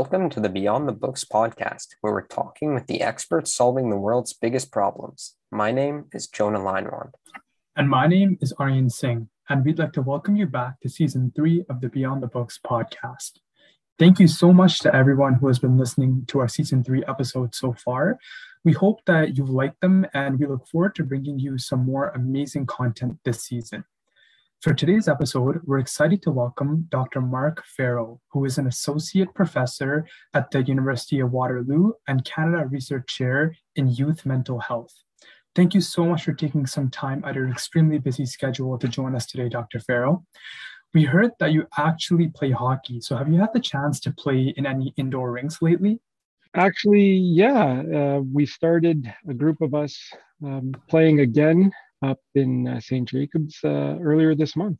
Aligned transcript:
Welcome 0.00 0.30
to 0.30 0.40
the 0.40 0.48
Beyond 0.48 0.88
the 0.88 0.92
Books 0.92 1.24
podcast, 1.24 1.88
where 2.00 2.14
we're 2.14 2.26
talking 2.26 2.72
with 2.72 2.86
the 2.86 3.02
experts 3.02 3.54
solving 3.54 3.90
the 3.90 3.98
world's 3.98 4.32
biggest 4.32 4.72
problems. 4.72 5.36
My 5.52 5.72
name 5.72 6.06
is 6.14 6.26
Jonah 6.26 6.58
Linewand. 6.58 7.10
And 7.76 7.90
my 7.90 8.06
name 8.06 8.38
is 8.40 8.54
Aryan 8.58 8.88
Singh, 8.88 9.28
and 9.50 9.62
we'd 9.62 9.78
like 9.78 9.92
to 9.92 10.00
welcome 10.00 10.36
you 10.36 10.46
back 10.46 10.80
to 10.80 10.88
season 10.88 11.32
three 11.36 11.66
of 11.68 11.82
the 11.82 11.90
Beyond 11.90 12.22
the 12.22 12.28
Books 12.28 12.58
podcast. 12.66 13.40
Thank 13.98 14.18
you 14.18 14.26
so 14.26 14.54
much 14.54 14.78
to 14.78 14.96
everyone 14.96 15.34
who 15.34 15.48
has 15.48 15.58
been 15.58 15.76
listening 15.76 16.24
to 16.28 16.38
our 16.38 16.48
season 16.48 16.82
three 16.82 17.04
episodes 17.06 17.58
so 17.58 17.74
far. 17.74 18.18
We 18.64 18.72
hope 18.72 19.00
that 19.04 19.36
you've 19.36 19.50
liked 19.50 19.82
them, 19.82 20.06
and 20.14 20.38
we 20.38 20.46
look 20.46 20.66
forward 20.66 20.94
to 20.94 21.04
bringing 21.04 21.38
you 21.38 21.58
some 21.58 21.84
more 21.84 22.08
amazing 22.08 22.64
content 22.64 23.18
this 23.26 23.44
season. 23.44 23.84
For 24.62 24.74
today's 24.74 25.08
episode, 25.08 25.62
we're 25.64 25.78
excited 25.78 26.20
to 26.20 26.30
welcome 26.30 26.86
Dr. 26.90 27.22
Mark 27.22 27.64
Ferro, 27.64 28.20
who 28.30 28.44
is 28.44 28.58
an 28.58 28.66
associate 28.66 29.32
professor 29.34 30.06
at 30.34 30.50
the 30.50 30.62
University 30.62 31.20
of 31.20 31.32
Waterloo 31.32 31.92
and 32.08 32.22
Canada 32.26 32.66
Research 32.66 33.06
Chair 33.06 33.56
in 33.76 33.88
Youth 33.88 34.26
Mental 34.26 34.58
Health. 34.58 34.92
Thank 35.56 35.72
you 35.72 35.80
so 35.80 36.04
much 36.04 36.24
for 36.24 36.34
taking 36.34 36.66
some 36.66 36.90
time 36.90 37.24
out 37.24 37.30
of 37.30 37.36
your 37.36 37.48
extremely 37.48 37.96
busy 37.96 38.26
schedule 38.26 38.76
to 38.76 38.86
join 38.86 39.16
us 39.16 39.24
today, 39.24 39.48
Dr. 39.48 39.80
Ferro. 39.80 40.26
We 40.92 41.04
heard 41.04 41.30
that 41.40 41.54
you 41.54 41.66
actually 41.78 42.28
play 42.28 42.50
hockey. 42.50 43.00
So, 43.00 43.16
have 43.16 43.32
you 43.32 43.40
had 43.40 43.54
the 43.54 43.60
chance 43.60 43.98
to 44.00 44.12
play 44.12 44.52
in 44.58 44.66
any 44.66 44.92
indoor 44.98 45.32
rinks 45.32 45.62
lately? 45.62 46.00
Actually, 46.54 47.12
yeah. 47.12 47.80
Uh, 47.80 48.20
we 48.30 48.44
started 48.44 49.10
a 49.26 49.32
group 49.32 49.62
of 49.62 49.72
us 49.72 49.98
um, 50.44 50.74
playing 50.86 51.20
again 51.20 51.72
up 52.02 52.18
in 52.34 52.68
uh, 52.68 52.80
St. 52.80 53.08
Jacobs 53.08 53.58
uh, 53.64 53.96
earlier 54.00 54.34
this 54.34 54.56
month. 54.56 54.78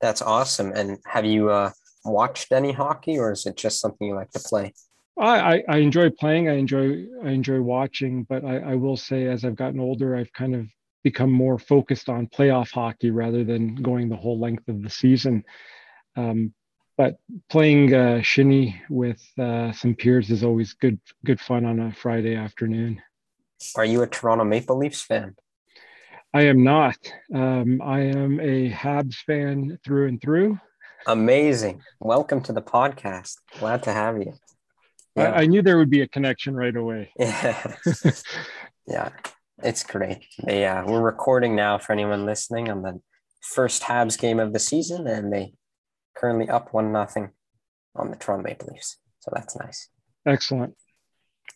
That's 0.00 0.22
awesome. 0.22 0.72
And 0.74 0.98
have 1.06 1.24
you 1.24 1.50
uh, 1.50 1.70
watched 2.04 2.52
any 2.52 2.72
hockey, 2.72 3.18
or 3.18 3.32
is 3.32 3.46
it 3.46 3.56
just 3.56 3.80
something 3.80 4.08
you 4.08 4.14
like 4.14 4.30
to 4.30 4.40
play? 4.40 4.72
I, 5.18 5.62
I 5.68 5.76
enjoy 5.78 6.08
playing. 6.10 6.48
I 6.48 6.54
enjoy 6.54 7.04
I 7.22 7.30
enjoy 7.30 7.60
watching, 7.60 8.24
but 8.24 8.44
I, 8.44 8.58
I 8.58 8.74
will 8.76 8.96
say 8.96 9.26
as 9.26 9.44
I've 9.44 9.56
gotten 9.56 9.78
older, 9.78 10.16
I've 10.16 10.32
kind 10.32 10.54
of 10.54 10.66
become 11.02 11.30
more 11.30 11.58
focused 11.58 12.08
on 12.08 12.26
playoff 12.26 12.70
hockey 12.70 13.10
rather 13.10 13.44
than 13.44 13.74
going 13.76 14.08
the 14.08 14.16
whole 14.16 14.38
length 14.38 14.68
of 14.68 14.82
the 14.82 14.90
season. 14.90 15.44
Um, 16.16 16.54
but 16.96 17.18
playing 17.48 17.94
uh, 17.94 18.22
shinny 18.22 18.80
with 18.90 19.22
uh, 19.38 19.72
some 19.72 19.94
peers 19.94 20.30
is 20.30 20.44
always 20.44 20.72
good 20.74 20.98
good 21.24 21.40
fun 21.40 21.64
on 21.64 21.80
a 21.80 21.92
Friday 21.92 22.34
afternoon. 22.34 23.02
Are 23.76 23.84
you 23.84 24.02
a 24.02 24.06
Toronto 24.06 24.44
Maple 24.44 24.76
Leafs 24.76 25.02
fan? 25.02 25.36
I 26.32 26.42
am 26.42 26.62
not. 26.62 26.96
Um, 27.34 27.82
I 27.82 28.02
am 28.02 28.38
a 28.38 28.70
Habs 28.70 29.16
fan 29.26 29.76
through 29.84 30.06
and 30.06 30.22
through. 30.22 30.60
Amazing. 31.08 31.82
Welcome 31.98 32.40
to 32.42 32.52
the 32.52 32.62
podcast. 32.62 33.34
Glad 33.58 33.82
to 33.82 33.92
have 33.92 34.16
you. 34.18 34.34
Yeah. 35.16 35.32
I, 35.32 35.40
I 35.40 35.46
knew 35.46 35.60
there 35.60 35.78
would 35.78 35.90
be 35.90 36.02
a 36.02 36.08
connection 36.08 36.54
right 36.54 36.74
away. 36.74 37.10
Yeah. 37.18 37.74
yeah. 38.86 39.08
It's 39.64 39.82
great. 39.82 40.24
Yeah. 40.46 40.84
We're 40.84 41.02
recording 41.02 41.56
now 41.56 41.78
for 41.78 41.92
anyone 41.92 42.26
listening 42.26 42.70
on 42.70 42.82
the 42.82 43.00
first 43.42 43.82
Habs 43.82 44.16
game 44.16 44.38
of 44.38 44.52
the 44.52 44.60
season, 44.60 45.08
and 45.08 45.32
they 45.32 45.54
currently 46.16 46.48
up 46.48 46.72
one 46.72 46.92
nothing 46.92 47.30
on 47.96 48.12
the 48.12 48.16
Toronto 48.16 48.44
Maple 48.44 48.68
Leafs. 48.72 48.98
So 49.18 49.32
that's 49.34 49.56
nice. 49.56 49.88
Excellent. 50.24 50.76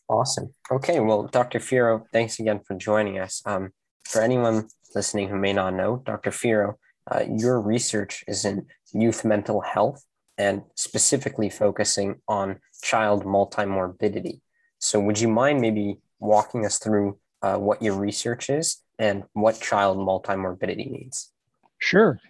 Awesome. 0.09 0.53
Okay. 0.69 0.99
Well, 0.99 1.29
Dr. 1.29 1.61
Ferro, 1.61 2.07
thanks 2.13 2.41
again 2.41 2.61
for 2.67 2.75
joining 2.75 3.21
us. 3.21 3.41
Um, 3.47 3.71
for 4.05 4.23
anyone 4.23 4.69
listening 4.95 5.29
who 5.29 5.37
may 5.37 5.53
not 5.53 5.75
know, 5.75 6.03
Dr. 6.05 6.31
Ferro, 6.31 6.79
uh, 7.11 7.25
your 7.29 7.61
research 7.61 8.25
is 8.27 8.45
in 8.45 8.67
youth 8.93 9.25
mental 9.25 9.61
health 9.61 10.05
and 10.39 10.63
specifically 10.75 11.51
focusing 11.51 12.21
on 12.29 12.61
child 12.83 13.25
multimorbidity. 13.25 14.41
So, 14.79 15.01
would 15.01 15.21
you 15.21 15.29
mind 15.29 15.61
maybe 15.61 15.99
walking 16.19 16.65
us 16.65 16.79
through 16.79 17.19
uh, 17.43 17.57
what 17.57 17.83
your 17.83 17.95
research 17.95 18.51
is 18.51 18.83
and 18.99 19.25
what 19.33 19.61
child 19.61 19.99
multimorbidity 19.99 20.91
means? 20.91 21.31
Sure. 21.79 22.21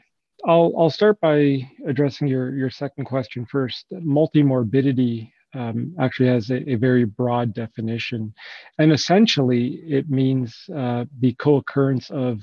I'll, 0.47 0.73
I'll 0.77 0.91
start 0.91 1.21
by 1.21 1.71
addressing 1.87 2.29
your, 2.29 2.55
your 2.55 2.71
second 2.71 3.07
question 3.07 3.47
first. 3.47 3.87
Multimorbidity 3.93 5.31
um, 5.55 5.95
actually 5.99 6.29
has 6.29 6.51
a, 6.51 6.71
a, 6.71 6.75
very 6.77 7.05
broad 7.05 7.55
definition. 7.55 8.35
And 8.79 8.93
essentially, 8.93 9.81
it 9.87 10.11
means 10.11 10.57
uh, 10.75 11.05
the 11.21 11.35
co 11.35 11.57
occurrence 11.57 12.11
of 12.11 12.41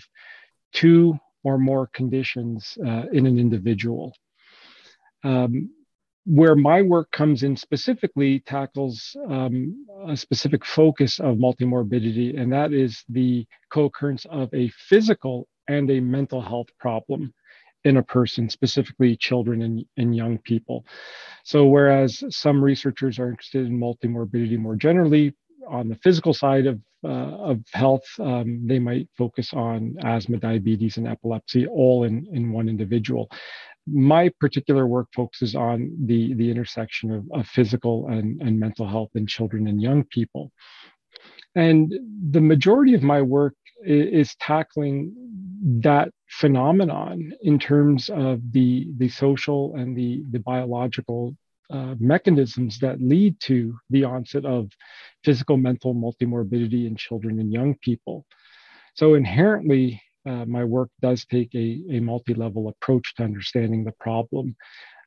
two 0.73 1.17
or 1.43 1.57
more 1.57 1.87
conditions 1.87 2.77
uh, 2.85 3.03
in 3.11 3.25
an 3.25 3.37
individual. 3.37 4.13
Um, 5.23 5.69
where 6.25 6.55
my 6.55 6.83
work 6.83 7.11
comes 7.11 7.41
in 7.41 7.57
specifically 7.57 8.41
tackles 8.41 9.15
um, 9.27 9.85
a 10.07 10.15
specific 10.15 10.63
focus 10.63 11.19
of 11.19 11.37
multimorbidity, 11.37 12.39
and 12.39 12.53
that 12.53 12.73
is 12.73 13.03
the 13.09 13.45
co 13.71 13.85
occurrence 13.85 14.25
of 14.29 14.53
a 14.53 14.69
physical 14.69 15.47
and 15.67 15.89
a 15.89 15.99
mental 15.99 16.41
health 16.41 16.67
problem 16.79 17.33
in 17.83 17.97
a 17.97 18.03
person, 18.03 18.49
specifically 18.49 19.15
children 19.15 19.61
and, 19.63 19.85
and 19.97 20.15
young 20.15 20.37
people. 20.39 20.85
So, 21.43 21.65
whereas 21.65 22.23
some 22.29 22.63
researchers 22.63 23.19
are 23.19 23.29
interested 23.29 23.65
in 23.65 23.79
multimorbidity 23.79 24.57
more 24.57 24.75
generally, 24.75 25.33
on 25.67 25.87
the 25.87 25.95
physical 25.95 26.33
side 26.33 26.65
of, 26.65 26.79
uh, 27.03 27.07
of 27.07 27.59
health, 27.73 28.03
um, 28.19 28.61
they 28.65 28.79
might 28.79 29.07
focus 29.17 29.53
on 29.53 29.95
asthma, 30.03 30.37
diabetes, 30.37 30.97
and 30.97 31.07
epilepsy 31.07 31.65
all 31.67 32.03
in, 32.03 32.27
in 32.31 32.51
one 32.51 32.69
individual. 32.69 33.29
My 33.87 34.29
particular 34.39 34.87
work 34.87 35.07
focuses 35.15 35.55
on 35.55 35.91
the, 36.05 36.33
the 36.35 36.49
intersection 36.49 37.11
of, 37.11 37.25
of 37.31 37.47
physical 37.47 38.07
and, 38.07 38.41
and 38.41 38.59
mental 38.59 38.87
health 38.87 39.09
in 39.15 39.25
children 39.25 39.67
and 39.67 39.81
young 39.81 40.03
people. 40.03 40.51
And 41.55 41.93
the 42.31 42.41
majority 42.41 42.93
of 42.93 43.03
my 43.03 43.21
work 43.21 43.55
is, 43.83 44.29
is 44.29 44.35
tackling 44.35 45.13
that 45.61 46.09
phenomenon 46.27 47.31
in 47.41 47.59
terms 47.59 48.09
of 48.09 48.39
the, 48.51 48.87
the 48.97 49.09
social 49.09 49.75
and 49.75 49.95
the, 49.95 50.23
the 50.31 50.39
biological 50.39 51.35
uh, 51.71 51.95
mechanisms 51.99 52.79
that 52.79 53.01
lead 53.01 53.39
to 53.39 53.77
the 53.89 54.03
onset 54.03 54.45
of 54.45 54.69
physical 55.23 55.57
mental 55.57 55.93
multimorbidity 55.93 56.87
in 56.87 56.95
children 56.95 57.39
and 57.39 57.53
young 57.53 57.75
people. 57.75 58.25
So 58.95 59.13
inherently, 59.13 60.01
uh, 60.25 60.45
my 60.45 60.63
work 60.63 60.89
does 61.01 61.25
take 61.25 61.53
a, 61.55 61.81
a 61.91 61.99
multi-level 61.99 62.67
approach 62.67 63.15
to 63.15 63.23
understanding 63.23 63.83
the 63.83 63.93
problem. 63.93 64.55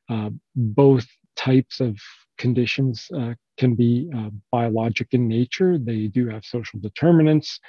Uh, 0.09 0.29
both 0.55 1.05
types 1.35 1.79
of 1.79 1.97
conditions 2.37 3.07
uh, 3.17 3.33
can 3.57 3.75
be 3.75 4.09
uh, 4.15 4.29
biologic 4.51 5.09
in 5.11 5.27
nature. 5.27 5.77
They 5.77 6.07
do 6.07 6.27
have 6.29 6.43
social 6.43 6.79
determinants, 6.79 7.59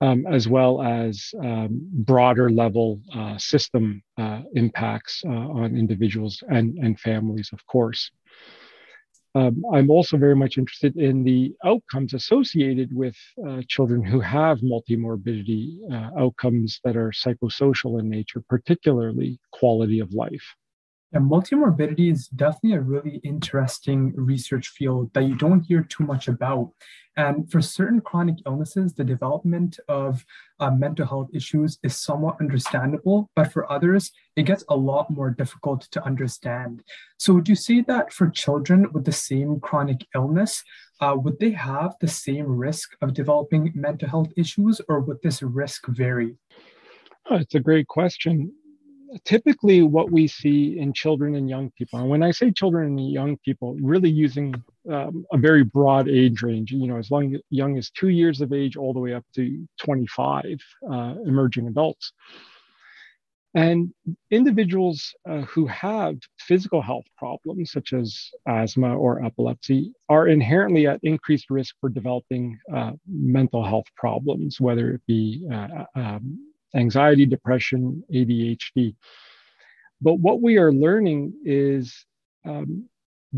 um, 0.00 0.26
as 0.26 0.48
well 0.48 0.82
as 0.82 1.32
um, 1.42 1.80
broader 1.92 2.50
level 2.50 3.00
uh, 3.14 3.38
system 3.38 4.02
uh, 4.18 4.42
impacts 4.54 5.22
uh, 5.24 5.30
on 5.30 5.76
individuals 5.76 6.42
and, 6.48 6.76
and 6.78 6.98
families, 6.98 7.50
of 7.52 7.64
course. 7.66 8.10
Um, 9.34 9.62
I'm 9.72 9.90
also 9.90 10.16
very 10.16 10.34
much 10.34 10.58
interested 10.58 10.96
in 10.96 11.22
the 11.22 11.54
outcomes 11.64 12.14
associated 12.14 12.94
with 12.94 13.16
uh, 13.46 13.60
children 13.68 14.02
who 14.02 14.20
have 14.20 14.58
multimorbidity, 14.60 15.78
outcomes 16.18 16.80
that 16.82 16.96
are 16.96 17.10
psychosocial 17.10 18.00
in 18.00 18.08
nature, 18.08 18.42
particularly 18.48 19.38
quality 19.52 20.00
of 20.00 20.12
life. 20.12 20.56
Yeah, 21.12 21.20
multimorbidity 21.20 22.12
is 22.12 22.28
definitely 22.28 22.74
a 22.74 22.82
really 22.82 23.20
interesting 23.24 24.12
research 24.14 24.68
field 24.68 25.10
that 25.14 25.24
you 25.24 25.36
don't 25.36 25.62
hear 25.62 25.82
too 25.82 26.04
much 26.04 26.28
about. 26.28 26.72
And 27.16 27.50
for 27.50 27.62
certain 27.62 28.02
chronic 28.02 28.36
illnesses, 28.46 28.92
the 28.92 29.04
development 29.04 29.80
of 29.88 30.24
uh, 30.60 30.70
mental 30.70 31.06
health 31.06 31.30
issues 31.32 31.78
is 31.82 31.96
somewhat 31.96 32.36
understandable, 32.40 33.30
but 33.34 33.50
for 33.52 33.70
others, 33.72 34.12
it 34.36 34.42
gets 34.42 34.64
a 34.68 34.76
lot 34.76 35.10
more 35.10 35.30
difficult 35.30 35.88
to 35.92 36.04
understand. 36.04 36.82
So, 37.16 37.32
would 37.34 37.48
you 37.48 37.56
say 37.56 37.80
that 37.88 38.12
for 38.12 38.28
children 38.28 38.92
with 38.92 39.04
the 39.04 39.12
same 39.12 39.60
chronic 39.60 40.06
illness, 40.14 40.62
uh, 41.00 41.16
would 41.18 41.40
they 41.40 41.52
have 41.52 41.94
the 42.00 42.06
same 42.06 42.46
risk 42.46 42.90
of 43.00 43.14
developing 43.14 43.72
mental 43.74 44.08
health 44.08 44.32
issues, 44.36 44.80
or 44.88 45.00
would 45.00 45.22
this 45.22 45.42
risk 45.42 45.86
vary? 45.88 46.36
Oh, 47.30 47.36
it's 47.36 47.54
a 47.54 47.60
great 47.60 47.88
question 47.88 48.52
typically 49.24 49.82
what 49.82 50.10
we 50.10 50.26
see 50.26 50.78
in 50.78 50.92
children 50.92 51.34
and 51.34 51.48
young 51.48 51.70
people 51.78 51.98
and 51.98 52.08
when 52.08 52.22
i 52.22 52.30
say 52.30 52.50
children 52.50 52.98
and 52.98 53.12
young 53.12 53.36
people 53.38 53.76
really 53.80 54.10
using 54.10 54.54
um, 54.90 55.24
a 55.32 55.38
very 55.38 55.64
broad 55.64 56.08
age 56.08 56.42
range 56.42 56.72
you 56.72 56.86
know 56.86 56.98
as 56.98 57.10
long 57.10 57.36
young 57.50 57.76
as 57.78 57.90
two 57.90 58.08
years 58.08 58.40
of 58.40 58.52
age 58.52 58.76
all 58.76 58.92
the 58.92 59.00
way 59.00 59.14
up 59.14 59.24
to 59.34 59.66
25 59.78 60.44
uh, 60.90 61.14
emerging 61.26 61.66
adults. 61.66 62.12
And 63.54 63.92
individuals 64.30 65.14
uh, 65.28 65.40
who 65.40 65.66
have 65.66 66.16
physical 66.38 66.82
health 66.82 67.06
problems 67.16 67.72
such 67.72 67.92
as 67.92 68.30
asthma 68.46 68.94
or 68.94 69.24
epilepsy 69.24 69.92
are 70.08 70.28
inherently 70.28 70.86
at 70.86 71.00
increased 71.02 71.48
risk 71.48 71.74
for 71.80 71.88
developing 71.88 72.58
uh, 72.72 72.92
mental 73.06 73.64
health 73.64 73.86
problems 73.96 74.60
whether 74.60 74.90
it 74.92 75.00
be 75.06 75.48
uh, 75.52 75.84
um, 75.96 76.47
anxiety, 76.74 77.26
depression, 77.26 78.02
ADHD. 78.12 78.94
But 80.00 80.14
what 80.14 80.40
we 80.40 80.58
are 80.58 80.72
learning 80.72 81.34
is 81.44 82.06
um, 82.44 82.88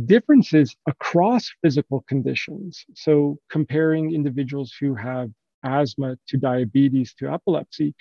differences 0.07 0.77
across 0.87 1.51
physical 1.63 2.05
conditions. 2.09 2.85
So, 2.95 3.39
comparing 3.51 4.15
individuals 4.15 4.75
who 4.79 4.95
have 4.95 5.31
asthma 5.65 6.17
to 6.29 6.37
diabetes 6.37 7.15
to 7.15 7.33
epilepsy, 7.33 7.95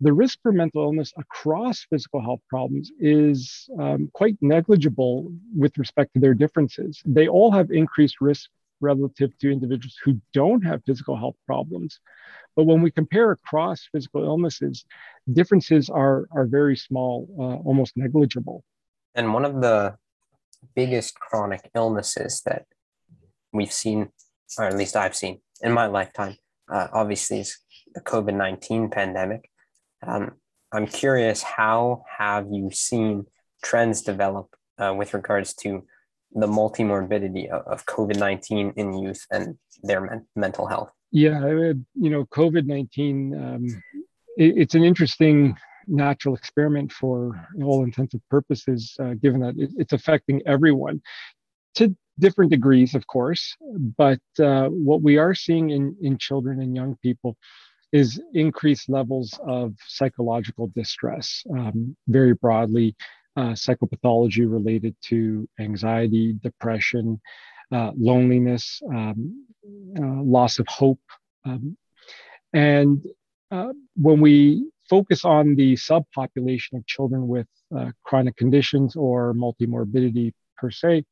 the 0.00 0.12
risk 0.12 0.40
for 0.42 0.50
mental 0.50 0.82
illness 0.82 1.12
across 1.16 1.86
physical 1.88 2.20
health 2.20 2.40
problems 2.48 2.90
is 2.98 3.68
um, 3.78 4.10
quite 4.12 4.36
negligible 4.40 5.32
with 5.56 5.78
respect 5.78 6.12
to 6.14 6.20
their 6.20 6.34
differences. 6.34 7.00
They 7.06 7.28
all 7.28 7.52
have 7.52 7.70
increased 7.70 8.20
risk 8.20 8.50
relative 8.82 9.36
to 9.38 9.50
individuals 9.50 9.96
who 10.04 10.20
don't 10.34 10.64
have 10.64 10.82
physical 10.84 11.16
health 11.16 11.36
problems. 11.46 12.00
But 12.56 12.64
when 12.64 12.82
we 12.82 12.90
compare 12.90 13.30
across 13.30 13.88
physical 13.92 14.24
illnesses, 14.24 14.84
differences 15.32 15.88
are, 15.88 16.26
are 16.32 16.44
very 16.44 16.76
small, 16.76 17.28
uh, 17.38 17.66
almost 17.66 17.96
negligible. 17.96 18.64
And 19.14 19.32
one 19.32 19.44
of 19.44 19.60
the 19.60 19.96
biggest 20.74 21.18
chronic 21.18 21.70
illnesses 21.74 22.42
that 22.44 22.66
we've 23.52 23.72
seen, 23.72 24.10
or 24.58 24.64
at 24.66 24.76
least 24.76 24.96
I've 24.96 25.16
seen 25.16 25.40
in 25.62 25.72
my 25.72 25.86
lifetime, 25.86 26.36
uh, 26.70 26.88
obviously 26.92 27.40
is 27.40 27.58
the 27.94 28.00
COVID 28.00 28.34
19 28.34 28.90
pandemic. 28.90 29.48
Um, 30.06 30.32
I'm 30.72 30.86
curious, 30.86 31.42
how 31.42 32.04
have 32.18 32.48
you 32.50 32.70
seen 32.70 33.26
trends 33.62 34.02
develop 34.02 34.54
uh, 34.78 34.94
with 34.96 35.14
regards 35.14 35.54
to 35.54 35.84
the 36.34 36.46
multimorbidity 36.46 37.48
of, 37.48 37.66
of 37.66 37.86
COVID 37.86 38.18
19 38.18 38.74
in 38.76 38.98
youth 38.98 39.26
and 39.30 39.56
their 39.82 40.00
men- 40.00 40.26
mental 40.36 40.66
health? 40.66 40.92
Yeah, 41.10 41.40
you 41.94 42.10
know, 42.10 42.24
COVID 42.26 42.66
19, 42.66 43.34
um, 43.34 43.66
it, 44.36 44.58
it's 44.58 44.74
an 44.74 44.82
interesting 44.82 45.56
natural 45.86 46.34
experiment 46.34 46.92
for 46.92 47.48
all 47.62 47.84
intents 47.84 48.14
and 48.14 48.22
purposes, 48.30 48.96
uh, 49.00 49.14
given 49.14 49.40
that 49.40 49.54
it, 49.58 49.70
it's 49.76 49.92
affecting 49.92 50.40
everyone 50.46 51.02
to 51.74 51.94
different 52.18 52.50
degrees, 52.50 52.94
of 52.94 53.06
course. 53.06 53.56
But 53.96 54.20
uh, 54.38 54.68
what 54.68 55.02
we 55.02 55.18
are 55.18 55.34
seeing 55.34 55.70
in, 55.70 55.96
in 56.00 56.18
children 56.18 56.60
and 56.60 56.74
young 56.74 56.96
people 57.02 57.36
is 57.92 58.20
increased 58.32 58.88
levels 58.88 59.38
of 59.46 59.74
psychological 59.86 60.70
distress, 60.74 61.42
um, 61.50 61.94
very 62.08 62.32
broadly, 62.32 62.96
uh, 63.36 63.52
psychopathology 63.52 64.50
related 64.50 64.94
to 65.02 65.48
anxiety, 65.58 66.34
depression, 66.42 67.20
uh, 67.72 67.90
loneliness, 67.96 68.82
um, 68.90 69.46
uh, 69.98 70.22
loss 70.22 70.58
of 70.58 70.66
hope. 70.68 71.00
Um, 71.44 71.76
and 72.52 73.04
uh, 73.50 73.72
when 73.96 74.20
we 74.20 74.70
focus 74.88 75.24
on 75.24 75.54
the 75.54 75.74
subpopulation 75.74 76.74
of 76.74 76.86
children 76.86 77.26
with 77.26 77.46
uh, 77.76 77.90
chronic 78.02 78.36
conditions 78.36 78.96
or 78.96 79.34
multimorbidity 79.34 80.32
per 80.58 80.70
se, 80.70 81.04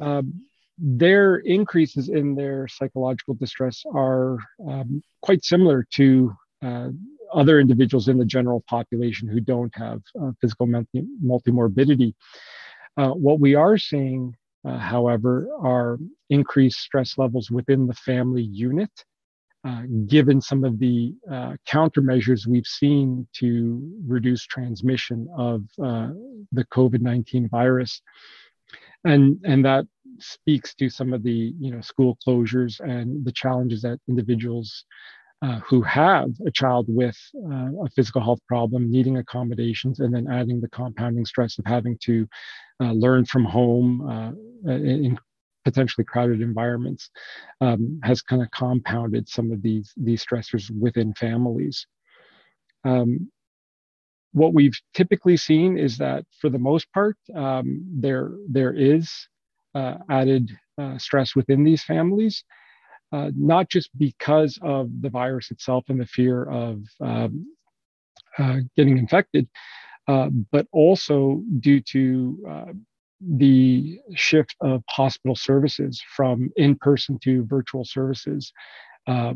um, 0.00 0.42
their 0.78 1.36
increases 1.36 2.08
in 2.08 2.34
their 2.34 2.68
psychological 2.68 3.34
distress 3.34 3.82
are 3.92 4.38
um, 4.68 5.02
quite 5.22 5.44
similar 5.44 5.86
to 5.94 6.32
uh, 6.62 6.88
other 7.32 7.60
individuals 7.60 8.08
in 8.08 8.18
the 8.18 8.24
general 8.24 8.62
population 8.68 9.28
who 9.28 9.40
don't 9.40 9.74
have 9.76 10.00
uh, 10.20 10.30
physical 10.40 10.66
multi- 10.66 11.06
multimorbidity. 11.24 12.14
Uh, 12.96 13.10
what 13.10 13.40
we 13.40 13.54
are 13.54 13.78
seeing, 13.78 14.34
uh, 14.64 14.78
however, 14.78 15.48
are 15.60 15.98
increased 16.30 16.80
stress 16.80 17.16
levels 17.18 17.50
within 17.50 17.86
the 17.86 17.94
family 17.94 18.42
unit 18.42 18.90
uh, 19.64 19.82
given 20.06 20.40
some 20.40 20.64
of 20.64 20.78
the 20.78 21.12
uh, 21.30 21.54
countermeasures 21.68 22.46
we've 22.46 22.66
seen 22.66 23.26
to 23.32 23.92
reduce 24.06 24.46
transmission 24.46 25.28
of 25.36 25.62
uh, 25.82 26.10
the 26.52 26.64
COVID-19 26.72 27.50
virus. 27.50 28.00
And, 29.04 29.38
and 29.44 29.64
that 29.64 29.84
speaks 30.20 30.74
to 30.76 30.88
some 30.88 31.12
of 31.12 31.22
the 31.22 31.54
you 31.58 31.72
know, 31.72 31.80
school 31.80 32.16
closures 32.26 32.80
and 32.80 33.24
the 33.24 33.32
challenges 33.32 33.82
that 33.82 33.98
individuals 34.08 34.84
uh, 35.42 35.60
who 35.60 35.82
have 35.82 36.30
a 36.46 36.50
child 36.50 36.86
with 36.88 37.16
uh, 37.36 37.84
a 37.84 37.90
physical 37.94 38.22
health 38.22 38.40
problem 38.48 38.90
needing 38.90 39.18
accommodations 39.18 40.00
and 40.00 40.12
then 40.14 40.26
adding 40.30 40.60
the 40.60 40.68
compounding 40.68 41.24
stress 41.24 41.58
of 41.58 41.64
having 41.66 41.96
to 42.02 42.26
uh, 42.82 42.92
learn 42.92 43.24
from 43.24 43.44
home 43.44 44.36
in 44.66 45.18
potentially 45.64 46.04
crowded 46.04 46.40
environments 46.40 47.10
um, 47.60 48.00
has 48.02 48.22
kind 48.22 48.42
of 48.42 48.50
compounded 48.50 49.28
some 49.28 49.50
of 49.52 49.60
these 49.62 49.92
these 49.96 50.24
stressors 50.24 50.70
within 50.80 51.12
families. 51.14 51.86
Um, 52.84 53.30
what 54.32 54.54
we've 54.54 54.78
typically 54.94 55.36
seen 55.36 55.76
is 55.78 55.98
that 55.98 56.24
for 56.40 56.48
the 56.50 56.58
most 56.58 56.90
part, 56.92 57.16
um, 57.34 57.84
there 57.90 58.32
there 58.48 58.72
is 58.72 59.28
uh, 59.74 59.96
added 60.10 60.50
uh, 60.78 60.96
stress 60.98 61.34
within 61.34 61.64
these 61.64 61.82
families, 61.82 62.44
uh, 63.12 63.30
not 63.36 63.68
just 63.68 63.90
because 63.98 64.58
of 64.62 64.90
the 65.00 65.08
virus 65.08 65.50
itself 65.50 65.84
and 65.88 66.00
the 66.00 66.06
fear 66.06 66.44
of 66.44 66.82
um, 67.00 67.46
uh, 68.38 68.58
getting 68.76 68.98
infected, 68.98 69.48
uh, 70.08 70.28
but 70.52 70.66
also 70.72 71.42
due 71.60 71.80
to 71.80 72.38
uh, 72.48 72.72
the 73.20 73.98
shift 74.14 74.54
of 74.60 74.82
hospital 74.88 75.34
services 75.34 76.02
from 76.14 76.50
in 76.56 76.76
person 76.76 77.18
to 77.22 77.44
virtual 77.46 77.84
services. 77.84 78.52
Uh, 79.06 79.34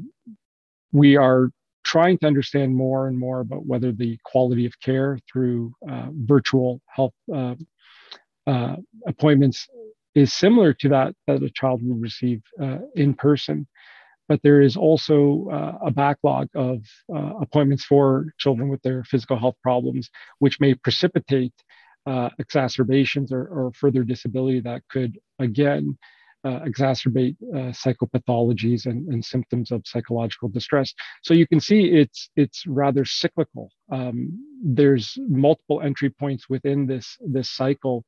we 0.93 1.17
are 1.17 1.49
trying 1.85 2.17
to 2.19 2.27
understand 2.27 2.75
more 2.75 3.09
and 3.09 3.19
more 3.19 3.41
about 3.41 3.67
whether 3.67 3.91
the 3.91 4.17
quality 4.25 4.67
of 4.67 4.79
care 4.81 5.19
through 5.31 5.73
uh, 5.91 6.09
virtual 6.13 6.81
health 6.87 7.15
appointments 9.07 9.69
is 10.15 10.33
similar 10.33 10.73
to 10.75 10.89
that 10.91 11.15
that 11.27 11.43
a 11.43 11.51
child 11.51 11.81
would 11.83 12.01
receive 12.01 12.43
uh, 12.61 12.79
in 12.95 13.15
person. 13.15 13.67
But 14.29 14.41
there 14.43 14.63
is 14.63 14.77
also 14.77 15.49
uh, 15.53 15.87
a 15.87 15.91
backlog 15.91 16.49
of 16.55 16.81
appointments 17.11 17.85
for 17.85 18.33
children 18.39 18.69
with 18.69 18.81
their 18.83 19.05
physical 19.05 19.39
health 19.39 19.57
problems, 19.63 20.09
which 20.39 20.61
may 20.61 20.75
precipitate 20.75 21.53
uh, 22.07 22.31
exacerbations 22.39 23.33
or, 23.33 23.47
or, 23.47 23.73
further 23.75 24.03
disability 24.03 24.61
that 24.61 24.83
could 24.91 25.19
again 25.39 25.97
uh, 26.45 26.59
exacerbate 26.61 27.37
uh, 27.55 27.71
psychopathologies 27.71 28.87
and, 28.87 29.09
and, 29.09 29.25
symptoms 29.25 29.71
of 29.71 29.83
psychological 29.87 30.49
distress. 30.49 30.93
So 31.23 31.33
you 31.35 31.47
can 31.47 31.61
see 31.61 31.85
it's 31.85 32.29
it's 32.35 32.67
rather 32.67 33.05
cyclical. 33.05 33.71
Um, 33.93 34.37
there's 34.65 35.17
multiple 35.29 35.81
entry 35.81 36.11
points 36.11 36.49
within 36.49 36.87
this 36.87 37.17
this 37.25 37.51
cycle, 37.51 38.05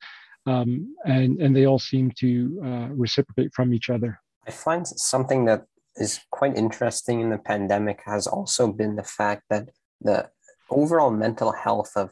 um, 0.46 0.94
and 1.04 1.40
and 1.40 1.56
they 1.56 1.66
all 1.66 1.78
seem 1.78 2.10
to 2.18 2.60
uh, 2.64 2.88
reciprocate 2.94 3.52
from 3.54 3.72
each 3.72 3.90
other. 3.90 4.20
I 4.46 4.50
find 4.50 4.86
something 4.86 5.44
that 5.46 5.64
is 5.96 6.20
quite 6.30 6.56
interesting 6.56 7.20
in 7.20 7.30
the 7.30 7.38
pandemic 7.38 8.02
has 8.04 8.26
also 8.26 8.72
been 8.72 8.96
the 8.96 9.04
fact 9.04 9.44
that 9.50 9.70
the 10.00 10.28
overall 10.70 11.10
mental 11.10 11.52
health 11.52 11.92
of 11.96 12.10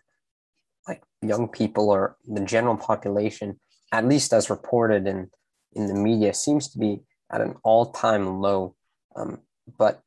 like 0.86 1.02
young 1.20 1.48
people 1.48 1.90
or 1.90 2.16
the 2.26 2.40
general 2.40 2.76
population, 2.76 3.60
at 3.90 4.06
least 4.06 4.32
as 4.32 4.50
reported 4.50 5.06
in 5.06 5.30
in 5.74 5.86
the 5.86 5.94
media, 5.94 6.32
seems 6.34 6.68
to 6.70 6.78
be 6.78 7.00
at 7.30 7.40
an 7.40 7.54
all 7.64 7.92
time 7.92 8.40
low. 8.40 8.74
Um, 9.16 9.40
but 9.78 10.00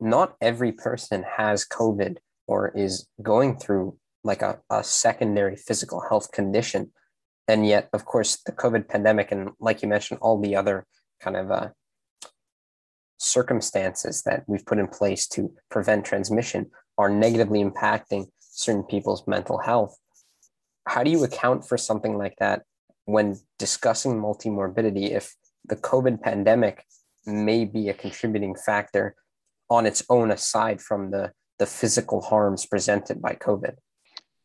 not 0.00 0.36
every 0.40 0.72
person 0.72 1.24
has 1.36 1.66
COVID 1.66 2.18
or 2.46 2.72
is 2.76 3.06
going 3.22 3.56
through 3.56 3.96
like 4.24 4.42
a, 4.42 4.60
a 4.70 4.82
secondary 4.84 5.56
physical 5.56 6.00
health 6.08 6.32
condition. 6.32 6.92
And 7.48 7.66
yet, 7.66 7.88
of 7.92 8.04
course, 8.04 8.38
the 8.46 8.52
COVID 8.52 8.88
pandemic 8.88 9.32
and, 9.32 9.50
like 9.58 9.82
you 9.82 9.88
mentioned, 9.88 10.20
all 10.22 10.40
the 10.40 10.56
other 10.56 10.86
kind 11.20 11.36
of 11.36 11.50
uh, 11.50 11.68
circumstances 13.18 14.22
that 14.22 14.44
we've 14.46 14.64
put 14.64 14.78
in 14.78 14.88
place 14.88 15.26
to 15.28 15.52
prevent 15.70 16.04
transmission 16.04 16.70
are 16.98 17.08
negatively 17.08 17.64
impacting 17.64 18.26
certain 18.40 18.82
people's 18.84 19.26
mental 19.26 19.58
health 19.58 19.96
how 20.86 21.02
do 21.02 21.10
you 21.10 21.22
account 21.24 21.66
for 21.66 21.78
something 21.78 22.16
like 22.18 22.36
that 22.38 22.62
when 23.04 23.38
discussing 23.58 24.14
multimorbidity 24.14 25.10
if 25.10 25.34
the 25.66 25.76
COVID 25.76 26.20
pandemic 26.20 26.84
may 27.26 27.64
be 27.64 27.88
a 27.88 27.94
contributing 27.94 28.54
factor 28.54 29.14
on 29.70 29.86
its 29.86 30.02
own 30.08 30.30
aside 30.30 30.80
from 30.80 31.10
the, 31.10 31.32
the 31.58 31.66
physical 31.66 32.20
harms 32.20 32.66
presented 32.66 33.22
by 33.22 33.34
COVID? 33.34 33.74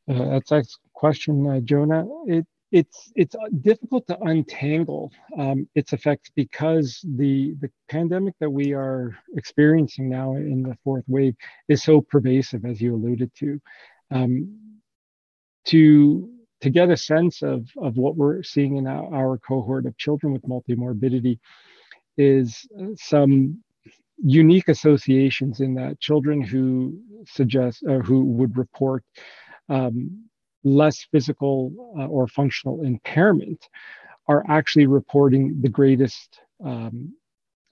Uh, 0.10 0.40
that's 0.40 0.52
a 0.52 0.64
question, 0.94 1.48
uh, 1.48 1.60
Jonah. 1.60 2.06
It, 2.28 2.46
it's 2.72 3.12
it's 3.16 3.36
difficult 3.62 4.06
to 4.08 4.20
untangle 4.24 5.12
um, 5.38 5.68
its 5.76 5.94
effects 5.94 6.30
because 6.36 7.00
the 7.16 7.56
the 7.62 7.70
pandemic 7.90 8.34
that 8.40 8.50
we 8.50 8.74
are 8.74 9.18
experiencing 9.36 10.10
now 10.10 10.36
in 10.36 10.64
the 10.64 10.76
fourth 10.84 11.06
wave 11.08 11.36
is 11.70 11.84
so 11.84 12.02
pervasive, 12.02 12.66
as 12.66 12.82
you 12.82 12.96
alluded 12.96 13.32
to. 13.36 13.60
Um, 14.12 14.60
to 15.66 16.30
to 16.62 16.70
get 16.70 16.90
a 16.90 16.98
sense 16.98 17.44
of, 17.44 17.68
of 17.78 17.98
what 17.98 18.16
we're 18.16 18.42
seeing 18.42 18.78
in 18.78 18.88
our, 18.88 19.14
our 19.14 19.38
cohort 19.38 19.86
of 19.86 19.96
children 19.98 20.34
with 20.34 20.42
multimorbidity 20.42 21.40
is 22.18 22.68
some 22.96 23.62
unique 24.18 24.68
associations 24.68 25.60
in 25.60 25.76
that 25.76 26.00
children 26.00 26.42
who 26.42 27.00
suggest 27.28 27.84
or 27.88 28.02
who 28.02 28.24
would 28.24 28.58
report 28.58 29.04
um, 29.70 30.27
less 30.68 31.08
physical 31.12 31.72
uh, 31.98 32.06
or 32.06 32.28
functional 32.28 32.84
impairment 32.84 33.68
are 34.28 34.44
actually 34.50 34.88
reporting 34.88 35.62
the 35.62 35.70
greatest 35.70 36.42
um, 36.64 37.14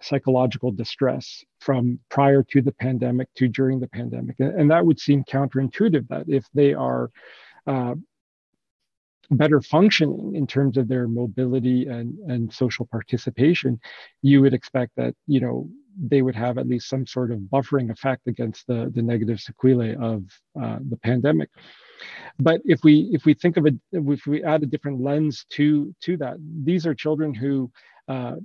psychological 0.01 0.71
distress 0.71 1.43
from 1.59 1.99
prior 2.09 2.43
to 2.43 2.61
the 2.61 2.71
pandemic 2.71 3.27
to 3.35 3.47
during 3.47 3.79
the 3.79 3.87
pandemic. 3.87 4.35
And 4.39 4.69
that 4.71 4.85
would 4.85 4.99
seem 4.99 5.23
counterintuitive 5.23 6.07
that 6.09 6.25
if 6.27 6.45
they 6.53 6.73
are 6.73 7.09
uh, 7.65 7.95
better 9.31 9.61
functioning 9.61 10.35
in 10.35 10.45
terms 10.45 10.77
of 10.77 10.87
their 10.87 11.07
mobility 11.07 11.87
and, 11.87 12.17
and 12.29 12.53
social 12.53 12.85
participation, 12.85 13.79
you 14.21 14.41
would 14.41 14.53
expect 14.53 14.91
that, 14.97 15.15
you 15.27 15.39
know, 15.39 15.67
they 15.97 16.21
would 16.21 16.35
have 16.35 16.57
at 16.57 16.67
least 16.67 16.89
some 16.89 17.05
sort 17.05 17.31
of 17.31 17.39
buffering 17.39 17.89
effect 17.89 18.27
against 18.27 18.67
the, 18.67 18.91
the 18.93 19.01
negative 19.01 19.39
sequelae 19.39 19.95
of 19.95 20.23
uh, 20.61 20.79
the 20.89 20.97
pandemic. 20.97 21.49
But 22.39 22.61
if 22.65 22.83
we 22.83 23.09
if 23.13 23.25
we 23.25 23.33
think 23.33 23.57
of 23.57 23.65
it, 23.65 23.75
if 23.91 24.27
we 24.27 24.43
add 24.43 24.63
a 24.63 24.65
different 24.65 25.01
lens 25.01 25.45
to 25.51 25.95
to 26.01 26.17
that, 26.17 26.37
these 26.39 26.85
are 26.85 26.93
children 26.93 27.33
who, 27.33 27.71
uh, 28.07 28.35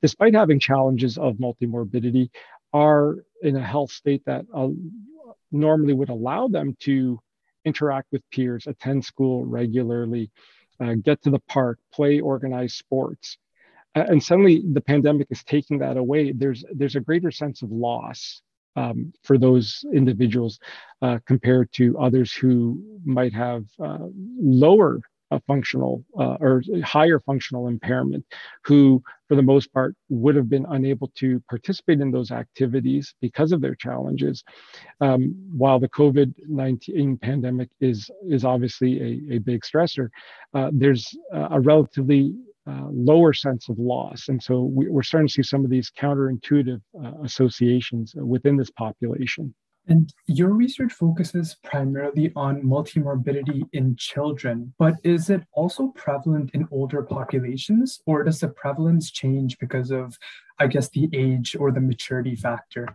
despite 0.00 0.34
having 0.34 0.58
challenges 0.58 1.18
of 1.18 1.36
multimorbidity, 1.36 2.30
are 2.72 3.16
in 3.42 3.56
a 3.56 3.62
health 3.62 3.92
state 3.92 4.22
that 4.24 4.46
uh, 4.54 4.68
normally 5.52 5.92
would 5.92 6.08
allow 6.08 6.48
them 6.48 6.76
to 6.80 7.20
interact 7.64 8.08
with 8.12 8.22
peers, 8.30 8.66
attend 8.66 9.04
school 9.04 9.44
regularly, 9.44 10.30
uh, 10.80 10.94
get 10.94 11.22
to 11.22 11.30
the 11.30 11.40
park, 11.40 11.78
play 11.92 12.20
organized 12.20 12.76
sports. 12.76 13.38
Uh, 13.96 14.04
and 14.08 14.22
suddenly 14.22 14.62
the 14.72 14.80
pandemic 14.80 15.26
is 15.30 15.42
taking 15.42 15.78
that 15.78 15.96
away. 15.96 16.32
There's, 16.32 16.64
there's 16.72 16.96
a 16.96 17.00
greater 17.00 17.30
sense 17.30 17.62
of 17.62 17.72
loss 17.72 18.42
um, 18.76 19.12
for 19.22 19.38
those 19.38 19.84
individuals 19.92 20.60
uh, 21.02 21.18
compared 21.26 21.72
to 21.72 21.98
others 21.98 22.32
who 22.32 22.82
might 23.04 23.32
have 23.32 23.64
uh, 23.82 24.06
lower 24.38 25.00
a 25.32 25.40
functional 25.40 26.04
uh, 26.20 26.36
or 26.40 26.62
higher 26.84 27.18
functional 27.18 27.66
impairment 27.66 28.24
who 28.64 29.02
for 29.28 29.34
the 29.34 29.42
most 29.42 29.72
part 29.72 29.96
would 30.08 30.36
have 30.36 30.48
been 30.48 30.64
unable 30.68 31.08
to 31.16 31.42
participate 31.50 32.00
in 32.00 32.12
those 32.12 32.30
activities 32.30 33.12
because 33.20 33.50
of 33.50 33.60
their 33.60 33.74
challenges 33.74 34.44
um, 35.00 35.34
while 35.50 35.80
the 35.80 35.88
covid-19 35.88 37.20
pandemic 37.20 37.68
is 37.80 38.08
is 38.28 38.44
obviously 38.44 39.00
a, 39.00 39.34
a 39.34 39.38
big 39.38 39.62
stressor 39.62 40.10
uh, 40.54 40.70
there's 40.72 41.16
a 41.32 41.60
relatively 41.60 42.32
uh, 42.66 42.86
lower 42.90 43.32
sense 43.32 43.68
of 43.68 43.78
loss 43.78 44.28
and 44.28 44.42
so 44.42 44.62
we, 44.62 44.86
are 44.88 45.02
starting 45.02 45.28
to 45.28 45.32
see 45.32 45.42
some 45.42 45.64
of 45.64 45.70
these 45.70 45.90
counterintuitive 45.90 46.80
uh, 47.04 47.12
associations 47.22 48.14
within 48.16 48.56
this 48.56 48.70
population 48.70 49.54
and 49.88 50.12
your 50.26 50.50
research 50.50 50.92
focuses 50.92 51.56
primarily 51.62 52.32
on 52.34 52.62
multimorbidity 52.62 53.62
in 53.72 53.94
children, 53.96 54.74
but 54.78 54.96
is 55.04 55.30
it 55.30 55.42
also 55.52 55.88
prevalent 55.88 56.50
in 56.54 56.66
older 56.72 57.02
populations, 57.02 58.00
or 58.04 58.24
does 58.24 58.40
the 58.40 58.48
prevalence 58.48 59.10
change 59.10 59.58
because 59.58 59.92
of, 59.92 60.18
I 60.58 60.66
guess, 60.66 60.88
the 60.88 61.08
age 61.12 61.54
or 61.58 61.70
the 61.70 61.80
maturity 61.80 62.34
factor? 62.34 62.88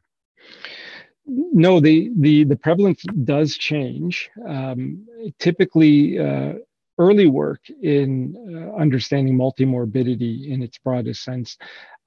No, 1.26 1.80
the 1.80 2.12
the, 2.18 2.44
the 2.44 2.58
prevalence 2.58 3.04
does 3.24 3.56
change. 3.56 4.30
Um, 4.46 5.06
typically, 5.40 6.20
uh, 6.20 6.54
early 6.98 7.28
work 7.28 7.62
in 7.82 8.36
uh, 8.36 8.76
understanding 8.80 9.38
multimorbidity 9.38 10.50
in 10.50 10.62
its 10.62 10.78
broadest 10.78 11.24
sense 11.24 11.58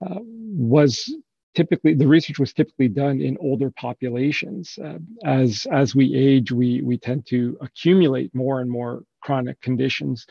uh, 0.04 0.18
was 0.20 1.12
typically 1.54 1.94
the 1.94 2.06
research 2.06 2.38
was 2.38 2.52
typically 2.52 2.88
done 2.88 3.20
in 3.20 3.36
older 3.40 3.70
populations. 3.70 4.78
Uh, 4.82 4.98
as 5.24 5.66
as 5.70 5.94
we 5.94 6.14
age, 6.14 6.52
we 6.52 6.82
we 6.82 6.98
tend 6.98 7.26
to 7.26 7.56
accumulate 7.60 8.34
more 8.34 8.60
and 8.60 8.70
more 8.70 9.02
chronic 9.20 9.60
conditions. 9.60 10.26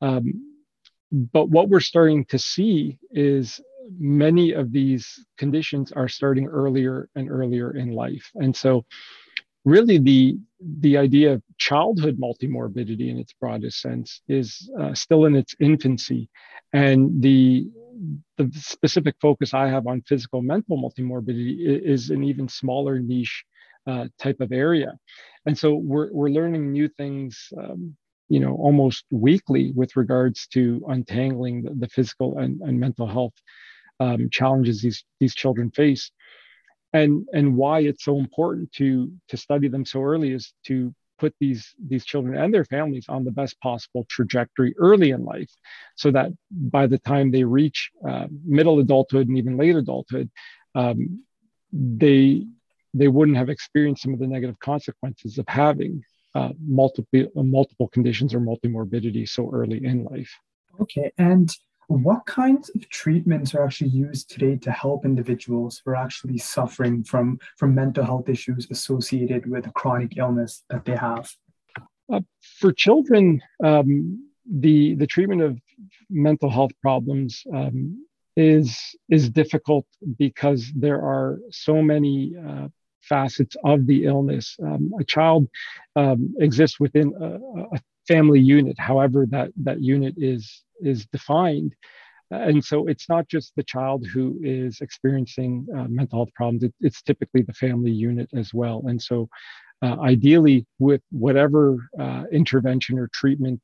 Um, 0.00 0.54
but 1.10 1.48
what 1.48 1.68
we're 1.68 1.80
starting 1.80 2.24
to 2.26 2.38
see 2.38 2.98
is 3.10 3.60
many 3.98 4.52
of 4.52 4.70
these 4.70 5.24
conditions 5.38 5.92
are 5.92 6.08
starting 6.08 6.46
earlier 6.46 7.08
and 7.14 7.30
earlier 7.30 7.74
in 7.74 7.92
life, 7.92 8.30
and 8.34 8.54
so 8.54 8.84
really 9.64 9.98
the 9.98 10.38
the 10.80 10.96
idea 10.96 11.32
of 11.32 11.42
childhood 11.58 12.18
multimorbidity 12.18 13.10
in 13.10 13.18
its 13.18 13.32
broadest 13.34 13.80
sense 13.80 14.22
is 14.28 14.70
uh, 14.80 14.92
still 14.94 15.24
in 15.24 15.36
its 15.36 15.54
infancy 15.60 16.28
and 16.72 17.22
the 17.22 17.68
the 18.36 18.50
specific 18.54 19.16
focus 19.20 19.54
I 19.54 19.68
have 19.68 19.86
on 19.86 20.02
physical 20.02 20.42
mental 20.42 20.76
multimorbidity 20.78 21.56
is 21.84 22.10
an 22.10 22.22
even 22.22 22.48
smaller 22.48 22.98
niche 22.98 23.44
uh, 23.86 24.06
type 24.18 24.40
of 24.40 24.52
area. 24.52 24.98
And 25.46 25.56
so 25.56 25.74
we're, 25.74 26.12
we're 26.12 26.28
learning 26.28 26.72
new 26.72 26.88
things, 26.88 27.48
um, 27.58 27.96
you 28.28 28.40
know, 28.40 28.54
almost 28.56 29.04
weekly 29.10 29.72
with 29.74 29.96
regards 29.96 30.46
to 30.48 30.84
untangling 30.88 31.62
the, 31.62 31.70
the 31.74 31.88
physical 31.88 32.38
and, 32.38 32.60
and 32.60 32.78
mental 32.78 33.06
health 33.06 33.32
um, 34.00 34.28
challenges 34.30 34.82
these, 34.82 35.04
these 35.20 35.34
children 35.34 35.70
face. 35.70 36.10
And, 36.92 37.26
and 37.32 37.56
why 37.56 37.80
it's 37.80 38.04
so 38.04 38.18
important 38.18 38.72
to, 38.74 39.12
to 39.28 39.36
study 39.36 39.68
them 39.68 39.84
so 39.84 40.02
early 40.02 40.32
is 40.32 40.52
to 40.66 40.94
put 41.18 41.34
these 41.40 41.74
these 41.86 42.04
children 42.04 42.40
and 42.40 42.54
their 42.54 42.64
families 42.64 43.06
on 43.08 43.24
the 43.24 43.30
best 43.30 43.60
possible 43.60 44.06
trajectory 44.08 44.74
early 44.78 45.10
in 45.10 45.24
life 45.24 45.50
so 45.96 46.10
that 46.10 46.30
by 46.50 46.86
the 46.86 46.98
time 46.98 47.30
they 47.30 47.44
reach 47.44 47.90
uh, 48.08 48.26
middle 48.44 48.78
adulthood 48.78 49.28
and 49.28 49.36
even 49.36 49.56
late 49.56 49.76
adulthood 49.76 50.30
um, 50.74 51.22
they 51.72 52.46
they 52.94 53.08
wouldn't 53.08 53.36
have 53.36 53.50
experienced 53.50 54.02
some 54.02 54.14
of 54.14 54.20
the 54.20 54.26
negative 54.26 54.58
consequences 54.60 55.38
of 55.38 55.46
having 55.48 56.02
uh, 56.34 56.50
multiple 56.60 57.26
multiple 57.34 57.88
conditions 57.88 58.34
or 58.34 58.40
multimorbidity 58.40 59.28
so 59.28 59.50
early 59.52 59.84
in 59.84 60.04
life. 60.04 60.32
Okay 60.80 61.10
and 61.18 61.50
what 61.88 62.26
kinds 62.26 62.68
of 62.74 62.88
treatments 62.90 63.54
are 63.54 63.64
actually 63.64 63.90
used 63.90 64.30
today 64.30 64.56
to 64.56 64.70
help 64.70 65.04
individuals 65.04 65.80
who 65.82 65.92
are 65.92 65.96
actually 65.96 66.36
suffering 66.36 67.02
from, 67.02 67.38
from 67.56 67.74
mental 67.74 68.04
health 68.04 68.28
issues 68.28 68.68
associated 68.70 69.50
with 69.50 69.66
a 69.66 69.72
chronic 69.72 70.16
illness 70.18 70.64
that 70.68 70.84
they 70.84 70.96
have? 70.96 71.30
Uh, 72.12 72.20
for 72.58 72.72
children, 72.72 73.40
um, 73.64 74.22
the, 74.50 74.94
the 74.96 75.06
treatment 75.06 75.40
of 75.40 75.58
mental 76.10 76.50
health 76.50 76.72
problems 76.82 77.42
um, 77.54 78.06
is, 78.36 78.78
is 79.08 79.30
difficult 79.30 79.86
because 80.18 80.70
there 80.76 81.00
are 81.00 81.38
so 81.50 81.82
many 81.82 82.34
uh, 82.36 82.68
facets 83.00 83.56
of 83.64 83.86
the 83.86 84.04
illness. 84.04 84.56
Um, 84.62 84.92
a 85.00 85.04
child 85.04 85.48
um, 85.96 86.34
exists 86.38 86.78
within 86.78 87.14
a, 87.20 87.76
a, 87.76 87.80
family 88.12 88.40
unit, 88.40 88.76
however 88.90 89.20
that, 89.34 89.50
that 89.66 89.80
unit 89.94 90.14
is 90.16 90.44
is 90.80 91.06
defined. 91.06 91.72
And 92.30 92.62
so 92.70 92.86
it's 92.86 93.08
not 93.08 93.24
just 93.34 93.48
the 93.56 93.62
child 93.74 94.06
who 94.06 94.38
is 94.42 94.80
experiencing 94.80 95.66
uh, 95.76 95.86
mental 95.88 96.18
health 96.18 96.34
problems, 96.34 96.62
it, 96.62 96.74
it's 96.80 97.02
typically 97.02 97.42
the 97.42 97.54
family 97.54 97.90
unit 97.90 98.28
as 98.34 98.52
well. 98.52 98.84
And 98.86 99.00
so, 99.00 99.28
uh, 99.80 99.96
ideally, 100.12 100.66
with 100.78 101.02
whatever 101.10 101.62
uh, 101.98 102.24
intervention 102.40 102.98
or 102.98 103.08
treatment 103.20 103.62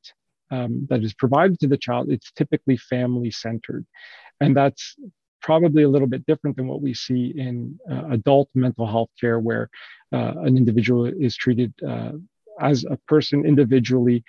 um, 0.51 0.87
that 0.89 1.03
is 1.03 1.13
provided 1.13 1.59
to 1.59 1.67
the 1.67 1.77
child, 1.77 2.09
it's 2.09 2.31
typically 2.31 2.77
family 2.77 3.31
centered. 3.31 3.85
And 4.41 4.55
that's 4.59 4.95
probably 5.41 5.83
a 5.83 5.89
little 5.89 6.07
bit 6.07 6.25
different 6.25 6.55
than 6.57 6.67
what 6.67 6.81
we 6.81 6.93
see 6.93 7.33
in 7.37 7.77
uh, 7.91 8.05
adult 8.17 8.49
mental 8.55 8.87
health 8.87 9.11
care, 9.21 9.39
where 9.39 9.69
uh, 10.11 10.33
an 10.47 10.57
individual 10.57 11.05
is 11.05 11.35
treated 11.35 11.71
uh, 11.87 12.13
as 12.59 12.85
a 12.85 12.97
person 13.07 13.45
individually 13.45 14.23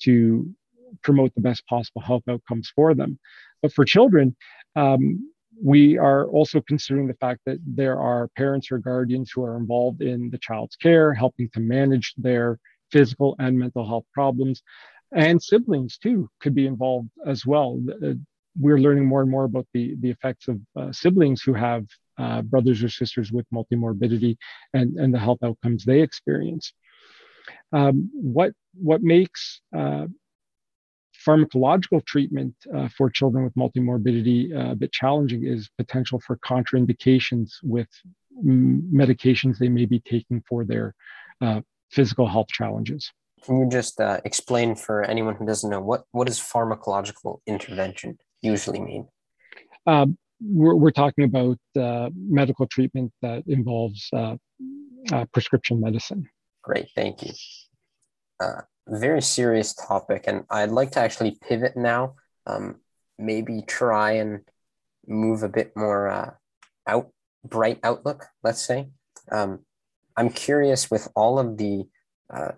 to 0.00 0.54
promote 1.02 1.34
the 1.34 1.40
best 1.40 1.66
possible 1.66 2.00
health 2.00 2.22
outcomes 2.28 2.72
for 2.74 2.94
them. 2.94 3.18
But 3.62 3.72
for 3.72 3.84
children, 3.84 4.36
um, 4.76 5.30
we 5.62 5.98
are 5.98 6.26
also 6.28 6.60
considering 6.60 7.08
the 7.08 7.14
fact 7.14 7.40
that 7.46 7.58
there 7.66 7.98
are 7.98 8.28
parents 8.36 8.70
or 8.70 8.78
guardians 8.78 9.32
who 9.32 9.42
are 9.42 9.56
involved 9.56 10.02
in 10.02 10.30
the 10.30 10.38
child's 10.38 10.76
care, 10.76 11.12
helping 11.12 11.50
to 11.50 11.60
manage 11.60 12.14
their 12.16 12.58
physical 12.92 13.34
and 13.38 13.58
mental 13.58 13.86
health 13.86 14.04
problems. 14.14 14.62
And 15.12 15.42
siblings, 15.42 15.98
too, 15.98 16.28
could 16.40 16.54
be 16.54 16.66
involved 16.66 17.08
as 17.26 17.44
well. 17.44 17.82
Uh, 18.02 18.14
we're 18.60 18.78
learning 18.78 19.06
more 19.06 19.22
and 19.22 19.30
more 19.30 19.44
about 19.44 19.66
the, 19.72 19.96
the 20.00 20.10
effects 20.10 20.48
of 20.48 20.60
uh, 20.76 20.92
siblings 20.92 21.42
who 21.42 21.54
have 21.54 21.86
uh, 22.18 22.42
brothers 22.42 22.82
or 22.82 22.88
sisters 22.88 23.32
with 23.32 23.46
multimorbidity 23.50 24.36
and, 24.74 24.96
and 24.96 25.14
the 25.14 25.18
health 25.18 25.38
outcomes 25.42 25.84
they 25.84 26.00
experience. 26.00 26.72
Um, 27.72 28.10
what, 28.14 28.52
what 28.74 29.02
makes 29.02 29.60
uh, 29.76 30.06
pharmacological 31.26 32.04
treatment 32.06 32.54
uh, 32.74 32.88
for 32.96 33.10
children 33.10 33.44
with 33.44 33.54
multimorbidity 33.54 34.54
uh, 34.54 34.72
a 34.72 34.74
bit 34.74 34.92
challenging 34.92 35.44
is 35.44 35.68
potential 35.76 36.20
for 36.20 36.36
contraindications 36.38 37.50
with 37.62 37.88
medications 38.44 39.58
they 39.58 39.68
may 39.68 39.84
be 39.84 40.00
taking 40.00 40.42
for 40.48 40.64
their 40.64 40.94
uh, 41.40 41.60
physical 41.90 42.28
health 42.28 42.48
challenges. 42.48 43.10
Can 43.44 43.60
you 43.60 43.68
just 43.70 44.00
uh, 44.00 44.20
explain 44.24 44.74
for 44.74 45.04
anyone 45.04 45.34
who 45.34 45.46
doesn't 45.46 45.70
know 45.70 45.80
what, 45.80 46.04
what 46.12 46.26
does 46.26 46.38
pharmacological 46.38 47.40
intervention 47.46 48.18
usually 48.42 48.80
mean? 48.80 49.08
Um, 49.86 50.18
we're, 50.40 50.74
we're, 50.74 50.90
talking 50.90 51.24
about 51.24 51.58
uh, 51.76 52.10
medical 52.14 52.66
treatment 52.66 53.12
that 53.22 53.44
involves 53.46 54.08
uh, 54.12 54.36
prescription 55.32 55.80
medicine. 55.80 56.28
Great, 56.62 56.88
thank 56.94 57.22
you 57.22 57.32
very 58.88 59.20
serious 59.20 59.74
topic, 59.74 60.24
and 60.26 60.44
I'd 60.50 60.70
like 60.70 60.92
to 60.92 61.00
actually 61.00 61.38
pivot 61.46 61.76
now 61.76 62.14
um, 62.46 62.76
maybe 63.18 63.62
try 63.66 64.12
and 64.12 64.40
move 65.06 65.42
a 65.42 65.48
bit 65.48 65.76
more 65.76 66.08
uh, 66.08 66.30
out 66.86 67.10
bright 67.44 67.78
outlook, 67.82 68.26
let's 68.42 68.64
say. 68.64 68.88
Um, 69.30 69.60
I'm 70.16 70.30
curious 70.30 70.90
with 70.90 71.08
all 71.14 71.38
of 71.38 71.58
the 71.58 71.84
uh, 72.32 72.52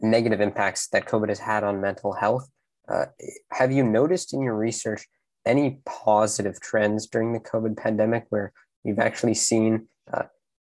negative 0.00 0.40
impacts 0.40 0.88
that 0.88 1.06
COVID 1.06 1.28
has 1.28 1.40
had 1.40 1.64
on 1.64 1.80
mental 1.80 2.12
health. 2.12 2.48
Uh, 2.88 3.06
have 3.50 3.72
you 3.72 3.82
noticed 3.82 4.32
in 4.32 4.42
your 4.42 4.54
research 4.54 5.06
any 5.46 5.80
positive 5.84 6.60
trends 6.60 7.06
during 7.06 7.32
the 7.32 7.40
COVID 7.40 7.76
pandemic 7.76 8.26
where 8.30 8.52
you've 8.82 8.98
actually 8.98 9.34
seen 9.34 9.88
uh, 10.12 10.24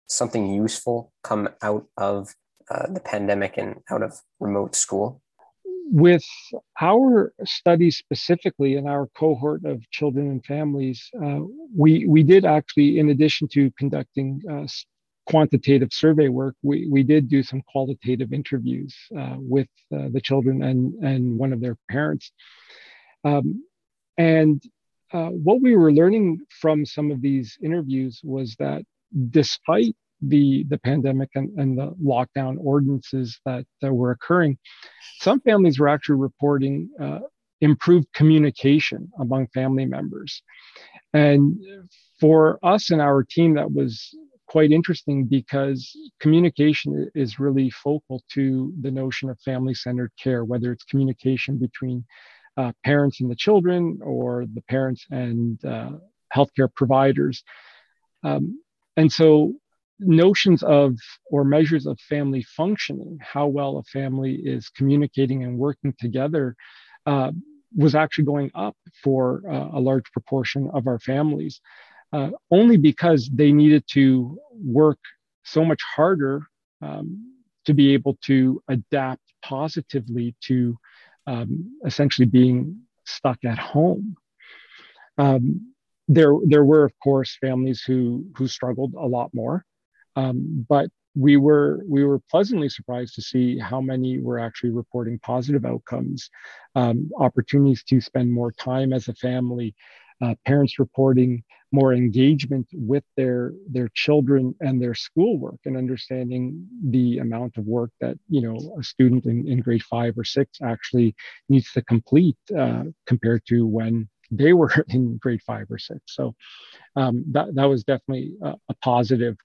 something 0.09 0.53
useful 0.53 1.13
come 1.23 1.49
out 1.63 1.87
of 1.97 2.35
uh, 2.71 2.87
the 2.93 3.01
pandemic 3.01 3.57
and 3.57 3.77
out 3.91 4.03
of 4.03 4.21
remote 4.41 4.75
school? 4.75 5.21
With 5.91 6.25
our 6.81 7.35
study 7.45 7.91
specifically 7.91 8.77
in 8.77 8.87
our 8.87 9.09
cohort 9.19 9.65
of 9.65 9.89
children 9.91 10.31
and 10.31 10.45
families, 10.45 11.11
uh, 11.23 11.41
we, 11.77 12.07
we 12.07 12.23
did 12.23 12.45
actually, 12.45 12.99
in 12.99 13.11
addition 13.11 13.49
to 13.49 13.71
conducting 13.79 14.41
uh, 14.51 14.67
quantitative 15.27 15.91
survey 15.93 16.29
work, 16.29 16.55
we, 16.63 16.89
we 16.91 17.03
did 17.03 17.29
do 17.29 17.43
some 17.43 17.63
qualitative 17.69 18.33
interviews 18.33 18.97
uh, 19.19 19.37
with 19.39 19.69
uh, 19.95 20.09
the 20.11 20.21
children 20.21 20.63
and, 20.63 20.95
and 21.05 21.39
one 21.39 21.53
of 21.53 21.61
their 21.61 21.77
parents. 21.91 22.33
Um, 23.25 23.65
and 24.17 24.63
uh, 25.13 25.29
what 25.29 25.61
we 25.63 25.77
were 25.77 25.93
learning 25.93 26.41
from 26.61 26.85
some 26.85 27.11
of 27.11 27.21
these 27.21 27.59
interviews 27.63 28.21
was 28.25 28.57
that 28.59 28.83
despite 29.31 29.97
the, 30.29 30.65
the 30.69 30.79
pandemic 30.79 31.31
and, 31.35 31.59
and 31.59 31.79
the 31.79 31.91
lockdown 32.03 32.57
ordinances 32.61 33.39
that, 33.45 33.65
that 33.81 33.93
were 33.93 34.11
occurring, 34.11 34.59
some 35.21 35.41
families 35.41 35.79
were 35.79 35.89
actually 35.89 36.17
reporting 36.17 36.89
uh, 37.01 37.21
improved 37.61 38.07
communication 38.15 39.11
among 39.21 39.47
family 39.49 39.87
members. 39.87 40.43
And 41.13 41.57
for 42.21 42.59
us 42.63 42.91
and 42.91 43.01
our 43.01 43.23
team, 43.23 43.55
that 43.55 43.73
was 43.73 44.15
quite 44.47 44.71
interesting 44.71 45.25
because 45.25 45.97
communication 46.21 47.11
is 47.15 47.39
really 47.39 47.71
focal 47.71 48.23
to 48.33 48.73
the 48.83 48.91
notion 48.91 49.31
of 49.31 49.39
family 49.41 49.75
centered 49.75 50.13
care, 50.23 50.45
whether 50.45 50.71
it's 50.73 50.85
communication 50.85 51.59
between 51.59 52.05
uh, 52.57 52.73
parents 52.85 53.21
and 53.21 53.31
the 53.31 53.35
children 53.37 53.99
or 54.03 54.45
the 54.55 54.63
parents 54.63 55.07
and 55.11 55.65
uh, 55.65 55.91
healthcare 56.35 56.73
providers. 56.75 57.43
Um, 58.23 58.61
and 58.97 59.11
so, 59.11 59.55
notions 60.01 60.63
of 60.63 60.97
or 61.27 61.45
measures 61.45 61.87
of 61.87 61.99
family 62.01 62.43
functioning, 62.43 63.19
how 63.21 63.47
well 63.47 63.79
a 63.79 63.83
family 63.85 64.35
is 64.45 64.69
communicating 64.69 65.45
and 65.45 65.59
working 65.59 65.95
together, 65.99 66.57
uh, 67.07 67.31
was 67.77 67.95
actually 67.95 68.25
going 68.25 68.51
up 68.55 68.77
for 69.03 69.43
uh, 69.51 69.69
a 69.73 69.81
large 69.81 70.11
proportion 70.13 70.71
of 70.75 70.87
our 70.87 70.99
families 70.99 71.61
uh, 72.15 72.31
only 72.53 72.77
because 72.77 73.29
they 73.35 73.51
needed 73.51 73.85
to 73.89 74.39
work 74.53 75.01
so 75.43 75.65
much 75.65 75.83
harder 75.97 76.43
um, 76.81 77.35
to 77.65 77.75
be 77.75 77.93
able 77.93 78.17
to 78.23 78.63
adapt 78.69 79.23
positively 79.45 80.35
to 80.41 80.77
um, 81.27 81.77
essentially 81.85 82.27
being 82.27 82.79
stuck 83.05 83.39
at 83.45 83.59
home. 83.59 84.15
Um, 85.19 85.75
there, 86.07 86.35
there 86.47 86.65
were 86.65 86.85
of 86.85 86.93
course 87.03 87.37
families 87.41 87.83
who 87.83 88.27
who 88.37 88.47
struggled 88.47 88.95
a 88.95 89.07
lot 89.07 89.31
more, 89.35 89.65
um, 90.17 90.67
but 90.69 90.89
we 91.17 91.37
were 91.37 91.81
we 91.89 92.05
were 92.05 92.19
pleasantly 92.31 92.69
surprised 92.69 93.15
to 93.15 93.23
see 93.23 93.59
how 93.59 93.81
many 93.81 94.19
were 94.19 94.39
actually 94.39 94.71
reporting 94.71 95.19
positive 95.21 95.65
outcomes, 95.65 96.29
um, 96.75 97.11
opportunities 97.19 97.85
to 97.85 98.01
spend 98.01 98.33
more 98.33 98.51
time 98.51 98.93
as 98.93 99.07
a 99.09 99.15
family, 99.15 99.75
uh, 100.23 100.35
parents 100.45 100.79
reporting 100.79 101.43
more 101.71 101.93
engagement 101.93 102.67
with 102.73 103.05
their 103.17 103.53
their 103.69 103.89
children 103.95 104.55
and 104.61 104.81
their 104.81 104.95
schoolwork 104.95 105.59
and 105.65 105.77
understanding 105.77 106.67
the 106.91 107.19
amount 107.19 107.57
of 107.57 107.65
work 107.67 107.91
that 108.01 108.17
you 108.29 108.41
know 108.41 108.57
a 108.79 108.83
student 108.83 109.25
in, 109.27 109.47
in 109.47 109.61
grade 109.61 109.83
five 109.83 110.17
or 110.19 110.25
six 110.25 110.59
actually 110.63 111.15
needs 111.49 111.71
to 111.73 111.83
complete 111.83 112.37
uh, 112.57 112.85
compared 113.07 113.43
to 113.47 113.67
when 113.67 114.09
they 114.31 114.53
were 114.53 114.73
in 114.89 115.17
grade 115.19 115.43
five 115.43 115.67
or 115.71 115.79
six. 115.79 116.01
So 116.07 116.35
um, 116.97 117.25
that, 117.33 117.55
that 117.55 117.65
was 117.65 117.85
definitely 117.85 118.33
a, 118.43 118.55
a 118.69 118.75
positive 118.83 119.37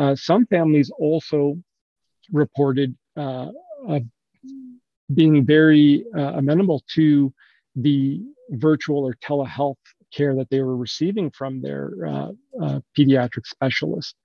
uh, 0.00 0.16
some 0.16 0.46
families 0.46 0.90
also 0.98 1.56
reported 2.32 2.96
uh, 3.16 3.48
being 5.12 5.44
very 5.44 6.06
uh, 6.16 6.32
amenable 6.38 6.82
to 6.94 7.30
the 7.76 8.22
virtual 8.48 9.04
or 9.04 9.14
telehealth 9.14 9.76
care 10.10 10.34
that 10.34 10.48
they 10.48 10.62
were 10.62 10.76
receiving 10.76 11.30
from 11.30 11.60
their 11.60 11.92
uh, 12.06 12.30
pediatric 12.98 13.46
specialist. 13.46 14.16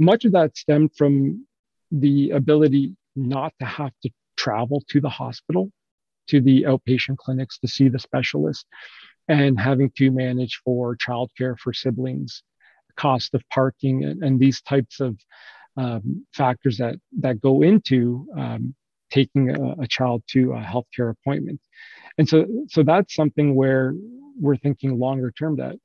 Much 0.00 0.24
of 0.24 0.32
that 0.32 0.56
stemmed 0.56 0.90
from 0.96 1.46
the 1.92 2.30
ability 2.30 2.96
not 3.14 3.52
to 3.60 3.64
have 3.64 3.92
to 4.02 4.10
travel 4.36 4.82
to 4.88 5.00
the 5.00 5.08
hospital, 5.08 5.70
to 6.26 6.40
the 6.40 6.64
outpatient 6.64 7.16
clinics 7.18 7.58
to 7.60 7.68
see 7.68 7.88
the 7.88 8.00
specialist, 8.00 8.66
and 9.28 9.60
having 9.60 9.90
to 9.96 10.10
manage 10.10 10.60
for 10.64 10.96
childcare 10.96 11.56
for 11.56 11.72
siblings, 11.72 12.42
cost 12.96 13.34
of 13.34 13.42
parking, 13.50 14.04
and, 14.04 14.22
and 14.22 14.40
these 14.40 14.60
types 14.62 15.00
of 15.00 15.18
um, 15.76 16.26
factors 16.34 16.78
that 16.78 16.96
that 17.20 17.40
go 17.40 17.62
into 17.62 18.26
um, 18.36 18.74
taking 19.10 19.50
a, 19.50 19.82
a, 19.82 19.86
child 19.86 20.22
to 20.28 20.52
a 20.52 20.60
healthcare 20.60 21.10
appointment. 21.10 21.60
And 22.18 22.28
so, 22.28 22.46
so 22.68 22.82
that's 22.82 23.14
something 23.14 23.54
where 23.54 23.94
we're 24.40 24.56
thinking 24.56 24.98
longer 24.98 25.30
term 25.30 25.56
that 25.56 25.76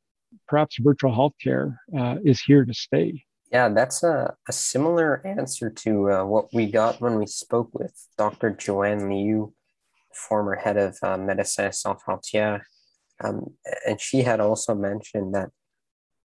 perhaps 0.47 0.77
virtual 0.79 1.11
healthcare 1.11 1.77
uh, 1.97 2.17
is 2.23 2.41
here 2.41 2.65
to 2.65 2.73
stay. 2.73 3.23
Yeah, 3.51 3.69
that's 3.69 4.01
a, 4.03 4.33
a 4.47 4.53
similar 4.53 5.25
answer 5.25 5.69
to 5.69 6.11
uh, 6.11 6.25
what 6.25 6.53
we 6.53 6.71
got 6.71 7.01
when 7.01 7.19
we 7.19 7.27
spoke 7.27 7.69
with 7.73 7.93
Dr. 8.17 8.51
Joanne 8.51 9.09
Liu, 9.09 9.53
former 10.13 10.55
head 10.55 10.77
of 10.77 10.97
uh, 11.03 11.17
Médecins 11.17 11.75
Sans 11.75 11.97
Frontières. 12.01 12.61
Um, 13.23 13.53
and 13.85 13.99
she 13.99 14.23
had 14.23 14.39
also 14.39 14.73
mentioned 14.73 15.35
that 15.35 15.49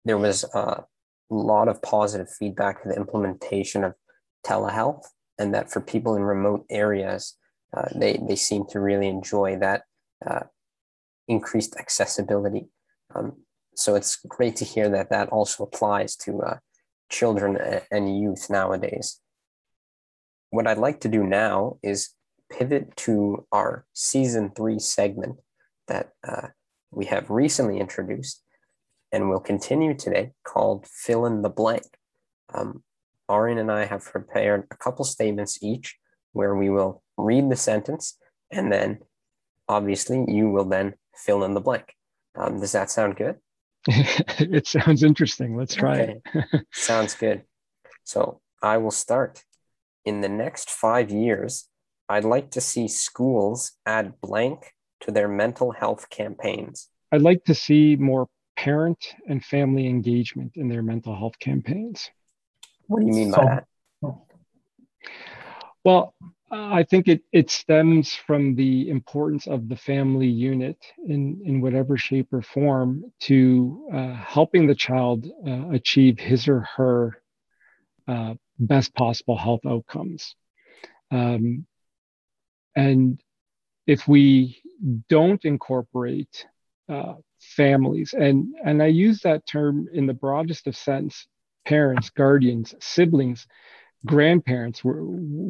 there 0.05 0.17
was 0.17 0.43
a 0.53 0.85
lot 1.29 1.67
of 1.67 1.81
positive 1.81 2.29
feedback 2.29 2.81
for 2.81 2.89
the 2.89 2.95
implementation 2.95 3.83
of 3.83 3.95
telehealth, 4.45 5.03
and 5.37 5.53
that 5.53 5.71
for 5.71 5.81
people 5.81 6.15
in 6.15 6.23
remote 6.23 6.65
areas, 6.69 7.35
uh, 7.75 7.89
they, 7.93 8.19
they 8.27 8.35
seem 8.35 8.65
to 8.67 8.79
really 8.79 9.07
enjoy 9.07 9.57
that 9.57 9.83
uh, 10.25 10.41
increased 11.27 11.75
accessibility. 11.77 12.69
Um, 13.13 13.33
so 13.75 13.95
it's 13.95 14.17
great 14.27 14.55
to 14.57 14.65
hear 14.65 14.89
that 14.89 15.09
that 15.09 15.29
also 15.29 15.63
applies 15.63 16.15
to 16.17 16.41
uh, 16.41 16.57
children 17.09 17.57
and 17.91 18.19
youth 18.19 18.49
nowadays. 18.49 19.19
What 20.51 20.67
I'd 20.67 20.77
like 20.77 21.01
to 21.01 21.09
do 21.09 21.23
now 21.23 21.77
is 21.83 22.11
pivot 22.49 22.95
to 22.97 23.45
our 23.51 23.85
season 23.93 24.51
three 24.55 24.79
segment 24.79 25.37
that 25.87 26.11
uh, 26.25 26.47
we 26.91 27.05
have 27.05 27.29
recently 27.29 27.79
introduced 27.79 28.41
and 29.15 29.29
we'll 29.29 29.39
continue 29.39 29.93
today 29.93 30.33
called 30.43 30.85
Fill 30.85 31.25
in 31.25 31.41
the 31.41 31.49
Blank. 31.49 31.85
Um, 32.53 32.83
Aryan 33.29 33.59
and 33.59 33.71
I 33.71 33.85
have 33.85 34.03
prepared 34.03 34.67
a 34.69 34.75
couple 34.75 35.05
statements 35.05 35.57
each 35.63 35.95
where 36.33 36.53
we 36.53 36.69
will 36.69 37.01
read 37.15 37.49
the 37.49 37.55
sentence 37.55 38.17
and 38.51 38.69
then 38.69 38.99
obviously 39.69 40.25
you 40.27 40.49
will 40.49 40.65
then 40.65 40.95
fill 41.15 41.45
in 41.45 41.53
the 41.53 41.61
blank. 41.61 41.95
Um, 42.35 42.59
does 42.59 42.73
that 42.73 42.91
sound 42.91 43.15
good? 43.15 43.37
it 43.87 44.67
sounds 44.67 45.01
interesting. 45.01 45.55
Let's 45.55 45.75
try 45.75 46.01
okay. 46.01 46.21
it. 46.33 46.65
sounds 46.73 47.15
good. 47.15 47.43
So 48.03 48.41
I 48.61 48.75
will 48.77 48.91
start. 48.91 49.45
In 50.03 50.19
the 50.19 50.29
next 50.29 50.69
five 50.69 51.09
years, 51.09 51.69
I'd 52.09 52.25
like 52.25 52.51
to 52.51 52.61
see 52.61 52.89
schools 52.89 53.71
add 53.85 54.19
blank 54.19 54.73
to 54.99 55.11
their 55.11 55.29
mental 55.29 55.71
health 55.71 56.09
campaigns. 56.09 56.89
I'd 57.13 57.21
like 57.21 57.45
to 57.45 57.55
see 57.55 57.95
more 57.95 58.27
parent 58.55 59.15
and 59.27 59.43
family 59.43 59.87
engagement 59.87 60.53
in 60.55 60.67
their 60.67 60.83
mental 60.83 61.15
health 61.15 61.37
campaigns. 61.39 62.09
What 62.87 63.01
do 63.01 63.07
you 63.07 63.13
mean 63.13 63.31
by 63.31 63.45
that? 63.45 63.65
Well, 65.83 66.15
I 66.51 66.83
think 66.83 67.07
it, 67.07 67.21
it 67.31 67.49
stems 67.49 68.13
from 68.13 68.55
the 68.55 68.89
importance 68.89 69.47
of 69.47 69.67
the 69.67 69.75
family 69.75 70.27
unit 70.27 70.77
in, 71.05 71.41
in 71.43 71.61
whatever 71.61 71.97
shape 71.97 72.31
or 72.31 72.41
form 72.41 73.11
to 73.21 73.89
uh, 73.93 74.13
helping 74.13 74.67
the 74.67 74.75
child 74.75 75.27
uh, 75.45 75.69
achieve 75.69 76.19
his 76.19 76.47
or 76.47 76.61
her 76.75 77.21
uh, 78.07 78.35
best 78.59 78.93
possible 78.93 79.37
health 79.37 79.65
outcomes. 79.65 80.35
Um, 81.11 81.65
and 82.75 83.21
if 83.87 84.07
we 84.07 84.61
don't 85.09 85.43
incorporate 85.45 86.45
uh, 86.89 87.15
families, 87.45 88.13
and, 88.17 88.53
and 88.63 88.81
I 88.81 88.87
use 88.87 89.21
that 89.21 89.45
term 89.45 89.87
in 89.93 90.05
the 90.05 90.13
broadest 90.13 90.67
of 90.67 90.75
sense 90.75 91.27
parents, 91.65 92.09
guardians, 92.09 92.75
siblings 92.79 93.47
grandparents 94.05 94.83
We 94.83 94.93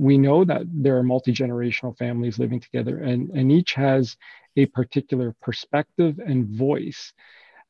we 0.05 0.17
know 0.17 0.45
that 0.45 0.63
there 0.71 0.97
are 0.97 1.03
multi-generational 1.03 1.97
families 1.97 2.39
living 2.39 2.59
together 2.59 2.99
and, 2.99 3.29
and 3.31 3.51
each 3.51 3.73
has 3.73 4.15
a 4.55 4.65
particular 4.67 5.35
perspective 5.41 6.19
and 6.19 6.47
voice 6.47 7.13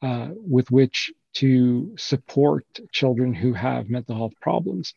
uh, 0.01 0.29
with 0.35 0.69
which 0.69 1.11
to 1.35 1.93
support 1.97 2.65
children 2.91 3.33
who 3.33 3.53
have 3.53 3.89
mental 3.89 4.15
health 4.15 4.33
problems. 4.41 4.93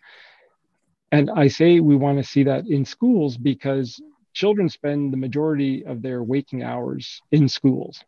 And 1.10 1.30
I 1.30 1.48
say 1.48 1.80
we 1.80 1.96
want 1.96 2.18
to 2.18 2.24
see 2.24 2.42
that 2.44 2.66
in 2.66 2.84
schools 2.84 3.36
because 3.36 4.00
children 4.34 4.68
spend 4.68 5.12
the 5.12 5.16
majority 5.16 5.84
of 5.84 6.02
their 6.02 6.22
waking 6.22 6.62
hours 6.62 7.20
in 7.32 7.48
schools. 7.48 8.04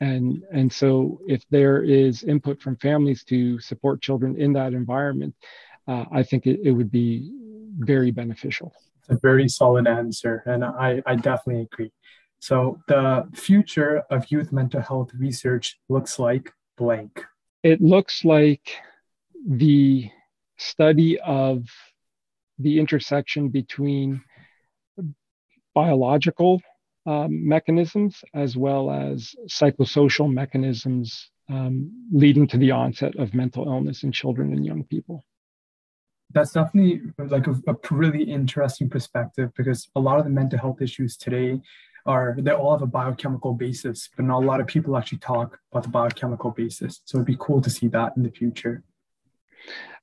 And, 0.00 0.42
and 0.52 0.72
so 0.72 1.20
if 1.26 1.44
there 1.50 1.82
is 1.82 2.22
input 2.22 2.60
from 2.62 2.76
families 2.76 3.22
to 3.24 3.60
support 3.60 4.00
children 4.00 4.40
in 4.40 4.52
that 4.54 4.72
environment, 4.72 5.34
uh, 5.86 6.06
I 6.10 6.22
think 6.22 6.46
it, 6.46 6.60
it 6.62 6.72
would 6.72 6.90
be 6.90 7.30
very 7.78 8.10
beneficial. 8.10 8.72
It's 8.98 9.10
a 9.10 9.18
very 9.20 9.48
solid 9.48 9.86
answer, 9.86 10.42
and 10.46 10.64
I, 10.64 11.02
I 11.06 11.16
definitely 11.16 11.62
agree. 11.62 11.92
So 12.38 12.80
the 12.88 13.28
future 13.34 14.02
of 14.10 14.30
youth 14.30 14.52
mental 14.52 14.80
health 14.80 15.10
research 15.18 15.78
looks 15.88 16.18
like 16.18 16.52
blank. 16.78 17.22
It 17.62 17.82
looks 17.82 18.24
like 18.24 18.72
the 19.46 20.10
study 20.56 21.18
of 21.20 21.64
the 22.58 22.78
intersection 22.78 23.48
between 23.48 24.22
biological 25.74 26.62
um, 27.06 27.48
mechanisms 27.48 28.22
as 28.34 28.56
well 28.56 28.90
as 28.90 29.34
psychosocial 29.48 30.32
mechanisms 30.32 31.30
um, 31.48 31.90
leading 32.12 32.46
to 32.46 32.56
the 32.56 32.70
onset 32.70 33.16
of 33.16 33.34
mental 33.34 33.66
illness 33.66 34.02
in 34.02 34.12
children 34.12 34.52
and 34.52 34.64
young 34.64 34.84
people. 34.84 35.24
That's 36.32 36.52
definitely 36.52 37.02
like 37.18 37.48
a, 37.48 37.60
a 37.66 37.74
really 37.90 38.22
interesting 38.22 38.88
perspective 38.88 39.50
because 39.56 39.88
a 39.96 40.00
lot 40.00 40.18
of 40.18 40.24
the 40.24 40.30
mental 40.30 40.58
health 40.58 40.80
issues 40.80 41.16
today 41.16 41.60
are 42.06 42.36
they 42.38 42.52
all 42.52 42.72
have 42.72 42.82
a 42.82 42.86
biochemical 42.86 43.54
basis, 43.54 44.08
but 44.16 44.24
not 44.24 44.42
a 44.42 44.46
lot 44.46 44.60
of 44.60 44.66
people 44.66 44.96
actually 44.96 45.18
talk 45.18 45.58
about 45.72 45.82
the 45.82 45.88
biochemical 45.88 46.50
basis. 46.50 47.00
So 47.04 47.18
it'd 47.18 47.26
be 47.26 47.36
cool 47.38 47.60
to 47.60 47.70
see 47.70 47.88
that 47.88 48.12
in 48.16 48.22
the 48.22 48.30
future. 48.30 48.84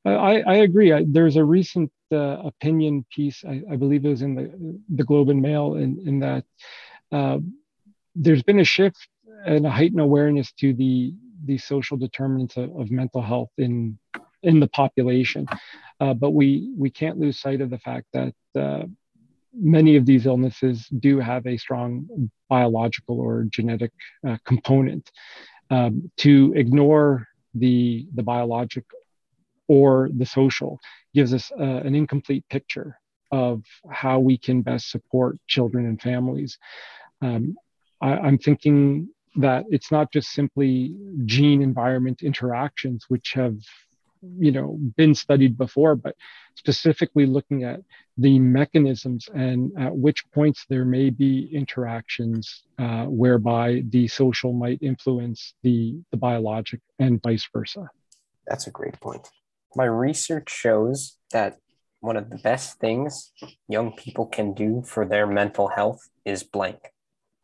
I, 0.05 0.41
I 0.41 0.55
agree. 0.57 0.93
I, 0.93 1.05
there's 1.07 1.35
a 1.35 1.43
recent 1.43 1.91
uh, 2.11 2.37
opinion 2.43 3.05
piece, 3.11 3.43
I, 3.45 3.61
I, 3.71 3.75
believe 3.75 4.05
it 4.05 4.09
was 4.09 4.21
in 4.21 4.35
the, 4.35 4.79
the 4.89 5.03
Globe 5.03 5.29
and 5.29 5.41
Mail, 5.41 5.75
in, 5.75 6.01
in 6.05 6.19
that 6.19 6.45
uh, 7.11 7.39
there's 8.15 8.43
been 8.43 8.59
a 8.59 8.65
shift 8.65 9.07
and 9.45 9.65
a 9.65 9.69
heightened 9.69 10.01
awareness 10.01 10.51
to 10.53 10.73
the, 10.73 11.13
the 11.45 11.57
social 11.57 11.97
determinants 11.97 12.57
of, 12.57 12.75
of 12.75 12.91
mental 12.91 13.21
health 13.21 13.51
in, 13.57 13.97
in 14.43 14.59
the 14.59 14.67
population. 14.67 15.47
Uh, 15.99 16.13
but 16.13 16.31
we, 16.31 16.71
we 16.77 16.89
can't 16.89 17.19
lose 17.19 17.39
sight 17.39 17.61
of 17.61 17.69
the 17.69 17.79
fact 17.79 18.05
that 18.13 18.33
uh, 18.59 18.83
many 19.53 19.95
of 19.95 20.05
these 20.05 20.25
illnesses 20.25 20.87
do 20.99 21.19
have 21.19 21.45
a 21.47 21.57
strong 21.57 22.29
biological 22.49 23.19
or 23.19 23.45
genetic 23.49 23.91
uh, 24.27 24.37
component. 24.45 25.11
Um, 25.69 26.09
to 26.17 26.53
ignore 26.55 27.27
the, 27.53 28.07
the 28.15 28.23
biologic 28.23 28.85
or 29.67 30.09
the 30.15 30.25
social 30.25 30.79
gives 31.13 31.33
us 31.33 31.51
uh, 31.59 31.63
an 31.63 31.93
incomplete 31.93 32.45
picture 32.49 32.97
of 33.31 33.63
how 33.89 34.19
we 34.19 34.37
can 34.37 34.61
best 34.61 34.89
support 34.89 35.37
children 35.47 35.85
and 35.85 36.01
families. 36.01 36.57
Um, 37.21 37.55
I, 38.01 38.27
am 38.27 38.37
thinking 38.37 39.09
that 39.37 39.65
it's 39.69 39.91
not 39.91 40.11
just 40.11 40.29
simply 40.29 40.95
gene 41.25 41.61
environment 41.61 42.21
interactions, 42.23 43.05
which 43.07 43.33
have 43.33 43.57
you 44.37 44.51
know 44.51 44.77
been 44.95 45.13
studied 45.13 45.57
before 45.57 45.95
but 45.95 46.15
specifically 46.55 47.25
looking 47.25 47.63
at 47.63 47.81
the 48.17 48.39
mechanisms 48.39 49.29
and 49.33 49.71
at 49.77 49.95
which 49.95 50.23
points 50.31 50.65
there 50.69 50.85
may 50.85 51.09
be 51.09 51.49
interactions 51.53 52.63
uh, 52.79 53.05
whereby 53.05 53.83
the 53.89 54.07
social 54.07 54.53
might 54.53 54.81
influence 54.81 55.53
the 55.63 55.95
the 56.11 56.17
biologic 56.17 56.81
and 56.99 57.21
vice 57.21 57.47
versa 57.53 57.87
that's 58.47 58.67
a 58.67 58.71
great 58.71 58.99
point 58.99 59.29
my 59.75 59.85
research 59.85 60.49
shows 60.49 61.17
that 61.31 61.59
one 61.99 62.17
of 62.17 62.29
the 62.29 62.37
best 62.37 62.79
things 62.79 63.31
young 63.67 63.91
people 63.93 64.25
can 64.25 64.53
do 64.53 64.83
for 64.85 65.05
their 65.05 65.27
mental 65.27 65.67
health 65.67 66.07
is 66.25 66.43
blank. 66.43 66.79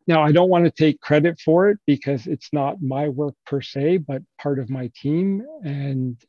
Now, 0.06 0.22
I 0.22 0.32
don't 0.32 0.50
want 0.50 0.64
to 0.66 0.70
take 0.70 1.00
credit 1.00 1.40
for 1.40 1.70
it 1.70 1.78
because 1.86 2.26
it's 2.26 2.50
not 2.52 2.82
my 2.82 3.08
work 3.08 3.34
per 3.46 3.62
se, 3.62 3.98
but 3.98 4.22
part 4.38 4.58
of 4.58 4.68
my 4.68 4.90
team. 4.94 5.42
And 5.64 6.22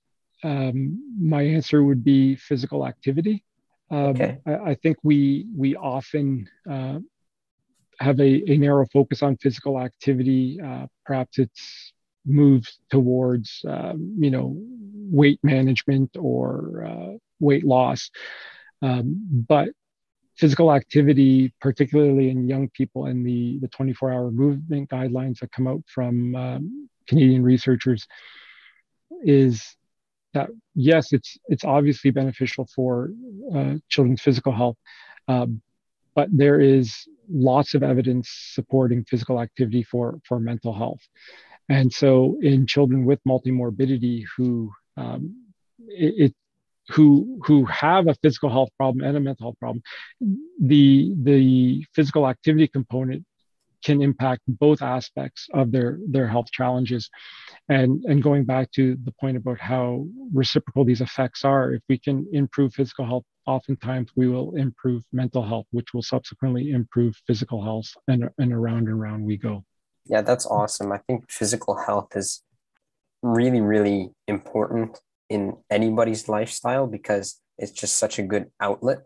um, 0.43 1.17
my 1.19 1.41
answer 1.41 1.83
would 1.83 2.03
be 2.03 2.35
physical 2.35 2.87
activity. 2.87 3.43
Um, 3.91 3.97
okay. 3.97 4.37
I, 4.45 4.55
I, 4.71 4.75
think 4.75 4.97
we 5.03 5.45
we 5.55 5.75
often 5.75 6.49
uh, 6.69 6.99
have 7.99 8.19
a, 8.19 8.51
a, 8.51 8.57
narrow 8.57 8.85
focus 8.91 9.21
on 9.21 9.37
physical 9.37 9.79
activity. 9.79 10.59
Uh, 10.59 10.87
perhaps 11.05 11.37
it's 11.37 11.93
moved 12.25 12.71
towards 12.89 13.63
um, 13.67 14.15
you 14.17 14.31
know 14.31 14.57
weight 15.11 15.39
management 15.43 16.15
or 16.17 16.85
uh, 16.85 17.17
weight 17.39 17.65
loss. 17.65 18.09
Um, 18.81 19.45
but 19.47 19.69
physical 20.37 20.73
activity 20.73 21.53
particularly 21.61 22.29
in 22.29 22.47
young 22.47 22.67
people 22.69 23.05
and 23.05 23.25
the 23.25 23.57
the 23.61 23.69
24 23.69 24.11
hour 24.11 24.31
movement 24.31 24.89
guidelines 24.89 25.39
that 25.39 25.49
come 25.53 25.65
out 25.65 25.81
from 25.87 26.35
um, 26.35 26.89
canadian 27.07 27.41
researchers 27.41 28.05
is 29.23 29.77
that 30.33 30.49
yes 30.73 31.13
it's 31.13 31.37
it's 31.47 31.63
obviously 31.63 32.11
beneficial 32.11 32.67
for 32.75 33.11
uh, 33.55 33.75
children's 33.87 34.21
physical 34.21 34.51
health 34.51 34.75
uh, 35.29 35.45
but 36.15 36.29
there 36.31 36.59
is 36.59 37.07
lots 37.29 37.73
of 37.73 37.83
evidence 37.83 38.29
supporting 38.53 39.03
physical 39.03 39.39
activity 39.41 39.83
for 39.83 40.19
for 40.27 40.39
mental 40.39 40.73
health. 40.73 41.01
And 41.67 41.91
so, 41.91 42.37
in 42.41 42.67
children 42.67 43.05
with 43.05 43.19
multimorbidity 43.27 44.23
who 44.35 44.71
um, 44.97 45.45
it, 45.79 46.13
it, 46.17 46.33
who 46.89 47.39
who 47.45 47.65
have 47.65 48.07
a 48.07 48.15
physical 48.15 48.49
health 48.49 48.69
problem 48.77 49.05
and 49.05 49.17
a 49.17 49.19
mental 49.19 49.47
health 49.47 49.59
problem, 49.59 49.81
the 50.59 51.13
the 51.23 51.85
physical 51.93 52.27
activity 52.27 52.67
component 52.67 53.25
can 53.83 54.01
impact 54.01 54.41
both 54.47 54.81
aspects 54.81 55.47
of 55.53 55.71
their 55.71 55.99
their 56.07 56.27
health 56.27 56.51
challenges 56.51 57.09
and 57.69 58.03
and 58.05 58.23
going 58.23 58.43
back 58.43 58.71
to 58.71 58.97
the 59.03 59.11
point 59.19 59.37
about 59.37 59.59
how 59.59 60.05
reciprocal 60.33 60.83
these 60.83 61.01
effects 61.01 61.43
are 61.45 61.73
if 61.73 61.81
we 61.87 61.97
can 61.97 62.25
improve 62.31 62.73
physical 62.73 63.05
health 63.05 63.23
oftentimes 63.45 64.09
we 64.15 64.27
will 64.27 64.55
improve 64.55 65.03
mental 65.11 65.43
health 65.43 65.67
which 65.71 65.93
will 65.93 66.01
subsequently 66.01 66.71
improve 66.71 67.15
physical 67.27 67.63
health 67.63 67.89
and 68.07 68.27
and 68.39 68.51
around 68.51 68.87
and 68.87 68.99
around 68.99 69.23
we 69.23 69.37
go 69.37 69.63
yeah, 70.07 70.21
that's 70.21 70.45
awesome. 70.45 70.91
I 70.91 70.99
think 70.99 71.31
physical 71.31 71.75
health 71.75 72.09
is 72.15 72.43
really, 73.25 73.61
really 73.61 74.11
important 74.27 74.99
in 75.29 75.57
anybody's 75.71 76.29
lifestyle 76.29 76.85
because 76.85 77.41
it's 77.57 77.71
just 77.71 77.97
such 77.97 78.19
a 78.19 78.23
good 78.23 78.51
outlet. 78.61 78.99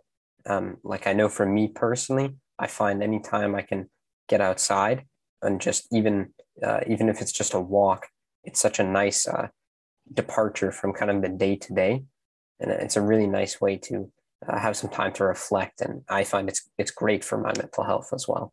Um, 0.45 0.77
like 0.84 1.08
I 1.08 1.13
know 1.13 1.29
for 1.29 1.45
me 1.45 1.69
personally, 1.69 2.36
I 2.58 2.67
find 2.67 3.01
anytime 3.01 3.55
I 3.55 3.62
can 3.62 3.89
get 4.27 4.41
outside 4.41 5.05
and 5.41 5.62
just 5.62 5.88
even 5.93 6.34
uh, 6.62 6.82
even 6.88 7.08
if 7.08 7.21
it's 7.21 7.32
just 7.32 7.53
a 7.53 7.60
walk, 7.60 8.08
it's 8.43 8.60
such 8.60 8.79
a 8.79 8.84
nice 8.84 9.25
uh, 9.25 9.47
departure 10.13 10.71
from 10.71 10.91
kind 10.91 11.10
of 11.10 11.21
the 11.21 11.29
day 11.29 11.55
to 11.55 11.73
day, 11.73 12.03
and 12.60 12.71
it's 12.71 12.97
a 12.97 13.01
really 13.01 13.27
nice 13.27 13.62
way 13.62 13.77
to 13.77 14.12
uh, 14.45 14.60
have 14.60 14.75
some 14.75 14.89
time 14.89 15.13
to 15.13 15.23
reflect. 15.23 15.79
And 15.79 16.01
I 16.10 16.25
find 16.25 16.49
it's 16.49 16.69
it's 16.77 16.91
great 16.91 17.23
for 17.23 17.38
my 17.38 17.53
mental 17.58 17.86
health 17.86 18.10
as 18.13 18.27
well. 18.27 18.51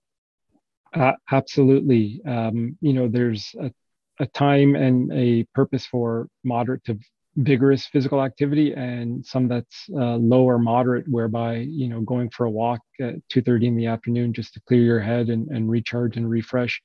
Uh, 0.94 1.12
absolutely. 1.32 2.20
Um, 2.24 2.78
you 2.80 2.92
know, 2.92 3.08
there's 3.08 3.54
a, 3.60 3.72
a 4.20 4.26
time 4.26 4.74
and 4.74 5.12
a 5.12 5.44
purpose 5.54 5.86
for 5.86 6.28
moderate 6.44 6.84
to 6.84 6.98
vigorous 7.36 7.86
physical 7.86 8.22
activity 8.22 8.72
and 8.72 9.24
some 9.24 9.46
that's 9.46 9.84
uh, 9.94 10.16
low 10.16 10.44
or 10.44 10.58
moderate 10.58 11.06
whereby 11.06 11.56
you 11.56 11.86
know 11.86 12.00
going 12.00 12.30
for 12.30 12.46
a 12.46 12.50
walk 12.50 12.80
at 13.00 13.14
2.30 13.30 13.64
in 13.64 13.76
the 13.76 13.86
afternoon 13.86 14.32
just 14.32 14.54
to 14.54 14.60
clear 14.66 14.80
your 14.80 15.00
head 15.00 15.28
and, 15.28 15.48
and 15.48 15.68
recharge 15.68 16.16
and 16.16 16.30
refresh 16.30 16.80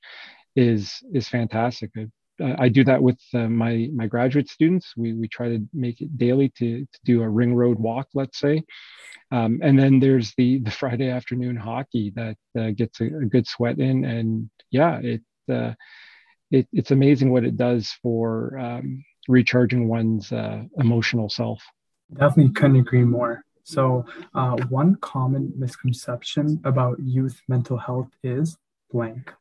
is 0.54 1.02
is 1.14 1.28
fantastic. 1.28 1.90
I, 2.40 2.64
I 2.64 2.68
do 2.68 2.84
that 2.84 3.02
with 3.02 3.18
uh, 3.34 3.48
my 3.48 3.88
my 3.94 4.06
graduate 4.06 4.50
students. 4.50 4.92
We 4.96 5.14
we 5.14 5.28
try 5.28 5.48
to 5.48 5.66
make 5.72 6.00
it 6.00 6.18
daily 6.18 6.50
to, 6.58 6.80
to 6.80 7.00
do 7.04 7.22
a 7.22 7.28
ring 7.28 7.54
road 7.54 7.78
walk 7.78 8.08
let's 8.14 8.38
say. 8.38 8.62
Um, 9.30 9.60
and 9.62 9.78
then 9.78 9.98
there's 9.98 10.34
the 10.36 10.58
the 10.58 10.70
Friday 10.82 11.08
afternoon 11.08 11.56
hockey 11.56 12.12
that 12.14 12.36
uh, 12.58 12.70
gets 12.70 13.00
a, 13.00 13.04
a, 13.04 13.24
good 13.24 13.46
sweat 13.46 13.78
in, 13.78 14.04
and 14.04 14.50
yeah, 14.70 14.98
it, 15.02 15.22
uh, 15.50 15.72
it 16.52 16.68
it's 16.72 16.90
amazing 16.90 17.32
what 17.32 17.44
it 17.44 17.56
does 17.56 17.90
for 18.02 18.56
um, 18.58 19.04
recharging 19.26 19.88
one's 19.88 20.30
uh, 20.30 20.62
emotional 20.76 21.28
self. 21.28 21.62
Definitely 22.12 22.52
couldn't 22.52 22.76
agree 22.76 23.04
more. 23.04 23.44
So, 23.64 24.04
uh, 24.34 24.56
one 24.68 24.96
common 24.96 25.52
misconception 25.56 26.60
about 26.64 26.98
youth 27.00 27.40
mental 27.48 27.78
health 27.78 28.10
is 28.22 28.56
blank. 28.90 29.32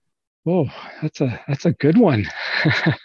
Oh, 0.47 0.67
that's 1.02 1.21
a 1.21 1.39
that's 1.47 1.65
a 1.65 1.74
good 1.74 1.97
one. 1.97 2.26
a 2.65 2.95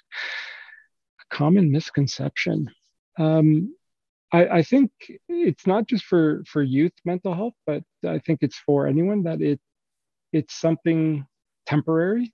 common 1.31 1.73
misconception. 1.73 2.71
Um, 3.19 3.75
I, 4.33 4.47
I 4.59 4.63
think 4.63 4.91
it's 5.29 5.67
not 5.67 5.87
just 5.87 6.05
for 6.05 6.45
for 6.47 6.63
youth 6.63 6.93
mental 7.05 7.35
health, 7.35 7.55
but 7.67 7.83
I 8.07 8.19
think 8.21 8.41
it's 8.43 8.59
for 8.59 8.87
anyone 8.87 9.25
that 9.25 9.41
it 9.41 9.61
it's 10.33 10.55
something 10.55 11.27
temporary 11.67 12.33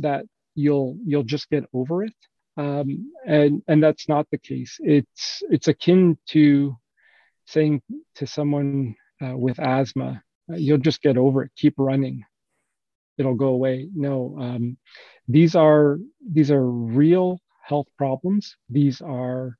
that 0.00 0.26
you'll 0.54 0.96
you'll 1.04 1.24
just 1.24 1.50
get 1.50 1.64
over 1.72 2.04
it. 2.04 2.14
Um, 2.56 3.12
and 3.26 3.62
and 3.66 3.82
that's 3.82 4.08
not 4.08 4.28
the 4.30 4.38
case. 4.38 4.78
It's 4.80 5.42
it's 5.50 5.68
akin 5.68 6.18
to 6.28 6.76
saying 7.46 7.82
to 8.16 8.26
someone 8.26 8.94
uh, 9.24 9.36
with 9.36 9.58
asthma 9.58 10.22
uh, 10.50 10.56
you'll 10.56 10.78
just 10.78 11.02
get 11.02 11.16
over 11.16 11.42
it. 11.42 11.50
Keep 11.56 11.74
running. 11.78 12.24
It'll 13.18 13.34
go 13.34 13.48
away. 13.48 13.88
No 13.94 14.36
um, 14.40 14.76
these 15.28 15.54
are 15.54 15.98
these 16.26 16.50
are 16.50 16.66
real 16.66 17.40
health 17.62 17.86
problems. 17.96 18.56
These 18.68 19.00
are 19.00 19.56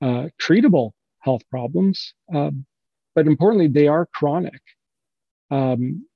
uh, 0.00 0.28
treatable 0.40 0.92
health 1.18 1.42
problems. 1.50 2.14
Uh, 2.32 2.50
but 3.14 3.26
importantly 3.26 3.68
they 3.68 3.88
are 3.88 4.06
chronic. 4.06 4.62
Um, 5.50 6.06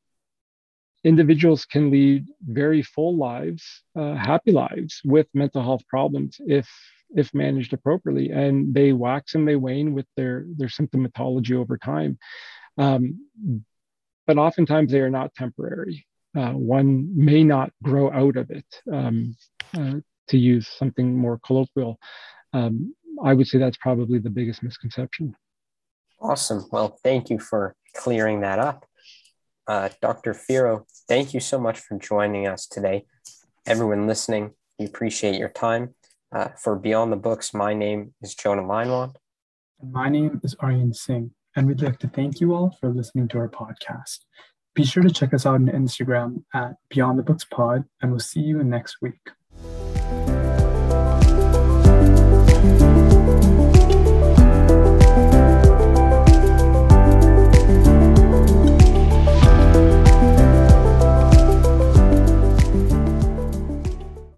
individuals 1.07 1.65
can 1.65 1.91
lead 1.91 2.27
very 2.43 2.83
full 2.83 3.17
lives, 3.17 3.63
uh, 3.99 4.15
happy 4.15 4.51
lives 4.51 5.01
with 5.05 5.29
mental 5.33 5.63
health 5.63 5.83
problems 5.89 6.37
if 6.41 6.69
if 7.15 7.33
managed 7.33 7.73
appropriately, 7.73 8.31
and 8.31 8.75
they 8.75 8.93
wax 8.93 9.37
and 9.37 9.47
they 9.47 9.55
wane 9.55 9.95
with 9.95 10.07
their 10.17 10.45
their 10.57 10.69
symptomatology 10.69 11.55
over 11.55 11.79
time. 11.79 12.19
Um, 12.77 13.21
but 14.27 14.37
oftentimes 14.37 14.91
they 14.91 15.01
are 15.01 15.17
not 15.21 15.35
temporary. 15.35 16.05
Uh, 16.37 16.53
one 16.53 17.09
may 17.15 17.45
not 17.45 17.71
grow 17.83 18.11
out 18.11 18.37
of 18.37 18.51
it. 18.51 18.67
Um, 18.93 19.37
uh, 19.79 20.01
to 20.29 20.37
use 20.37 20.67
something 20.67 21.17
more 21.17 21.39
colloquial, 21.47 21.99
um, 22.53 22.95
I 23.23 23.33
would 23.33 23.47
say 23.47 23.59
that's 23.59 23.77
probably 23.77 24.19
the 24.19 24.31
biggest 24.31 24.61
misconception. 24.61 25.37
Awesome. 26.21 26.67
Well, 26.73 26.99
thank 27.05 27.31
you 27.31 27.39
for 27.39 27.77
clearing 27.95 28.41
that 28.41 28.59
up. 28.59 28.87
Uh, 29.67 29.89
Dr. 30.01 30.33
Ferro, 30.33 30.87
thank 31.09 31.35
you 31.35 31.41
so 31.41 31.59
much 31.59 31.81
for 31.81 31.99
joining 31.99 32.47
us 32.47 32.67
today. 32.67 33.05
Everyone 33.67 34.07
listening, 34.07 34.53
we 34.79 34.87
appreciate 34.87 35.39
your 35.39 35.49
time. 35.49 35.95
Uh, 36.33 36.49
for 36.63 36.77
Beyond 36.77 37.13
the 37.13 37.17
Books, 37.17 37.55
my 37.55 37.75
name 37.75 38.15
is 38.23 38.35
Jonah 38.35 38.63
Linewand. 38.63 39.15
And 39.81 39.93
my 39.93 40.09
name 40.09 40.41
is 40.45 40.55
Aryan 40.61 40.95
Singh, 40.95 41.33
and 41.55 41.67
we'd 41.67 41.83
like 41.83 41.99
to 42.01 42.09
thank 42.09 42.41
you 42.41 42.55
all 42.55 42.77
for 42.81 42.91
listening 42.91 43.29
to 43.29 43.39
our 43.39 43.49
podcast. 43.49 44.19
Be 44.75 44.85
sure 44.85 45.03
to 45.03 45.11
check 45.11 45.33
us 45.35 45.47
out 45.47 45.55
on 45.55 45.67
Instagram 45.67 46.45
at 46.55 46.75
Beyond 46.91 47.19
the 47.19 47.23
Books 47.23 47.45
Pod, 47.45 47.85
and 48.01 48.11
we'll 48.11 48.21
see 48.21 48.41
you 48.41 48.63
next 48.63 48.99
week. 49.01 49.19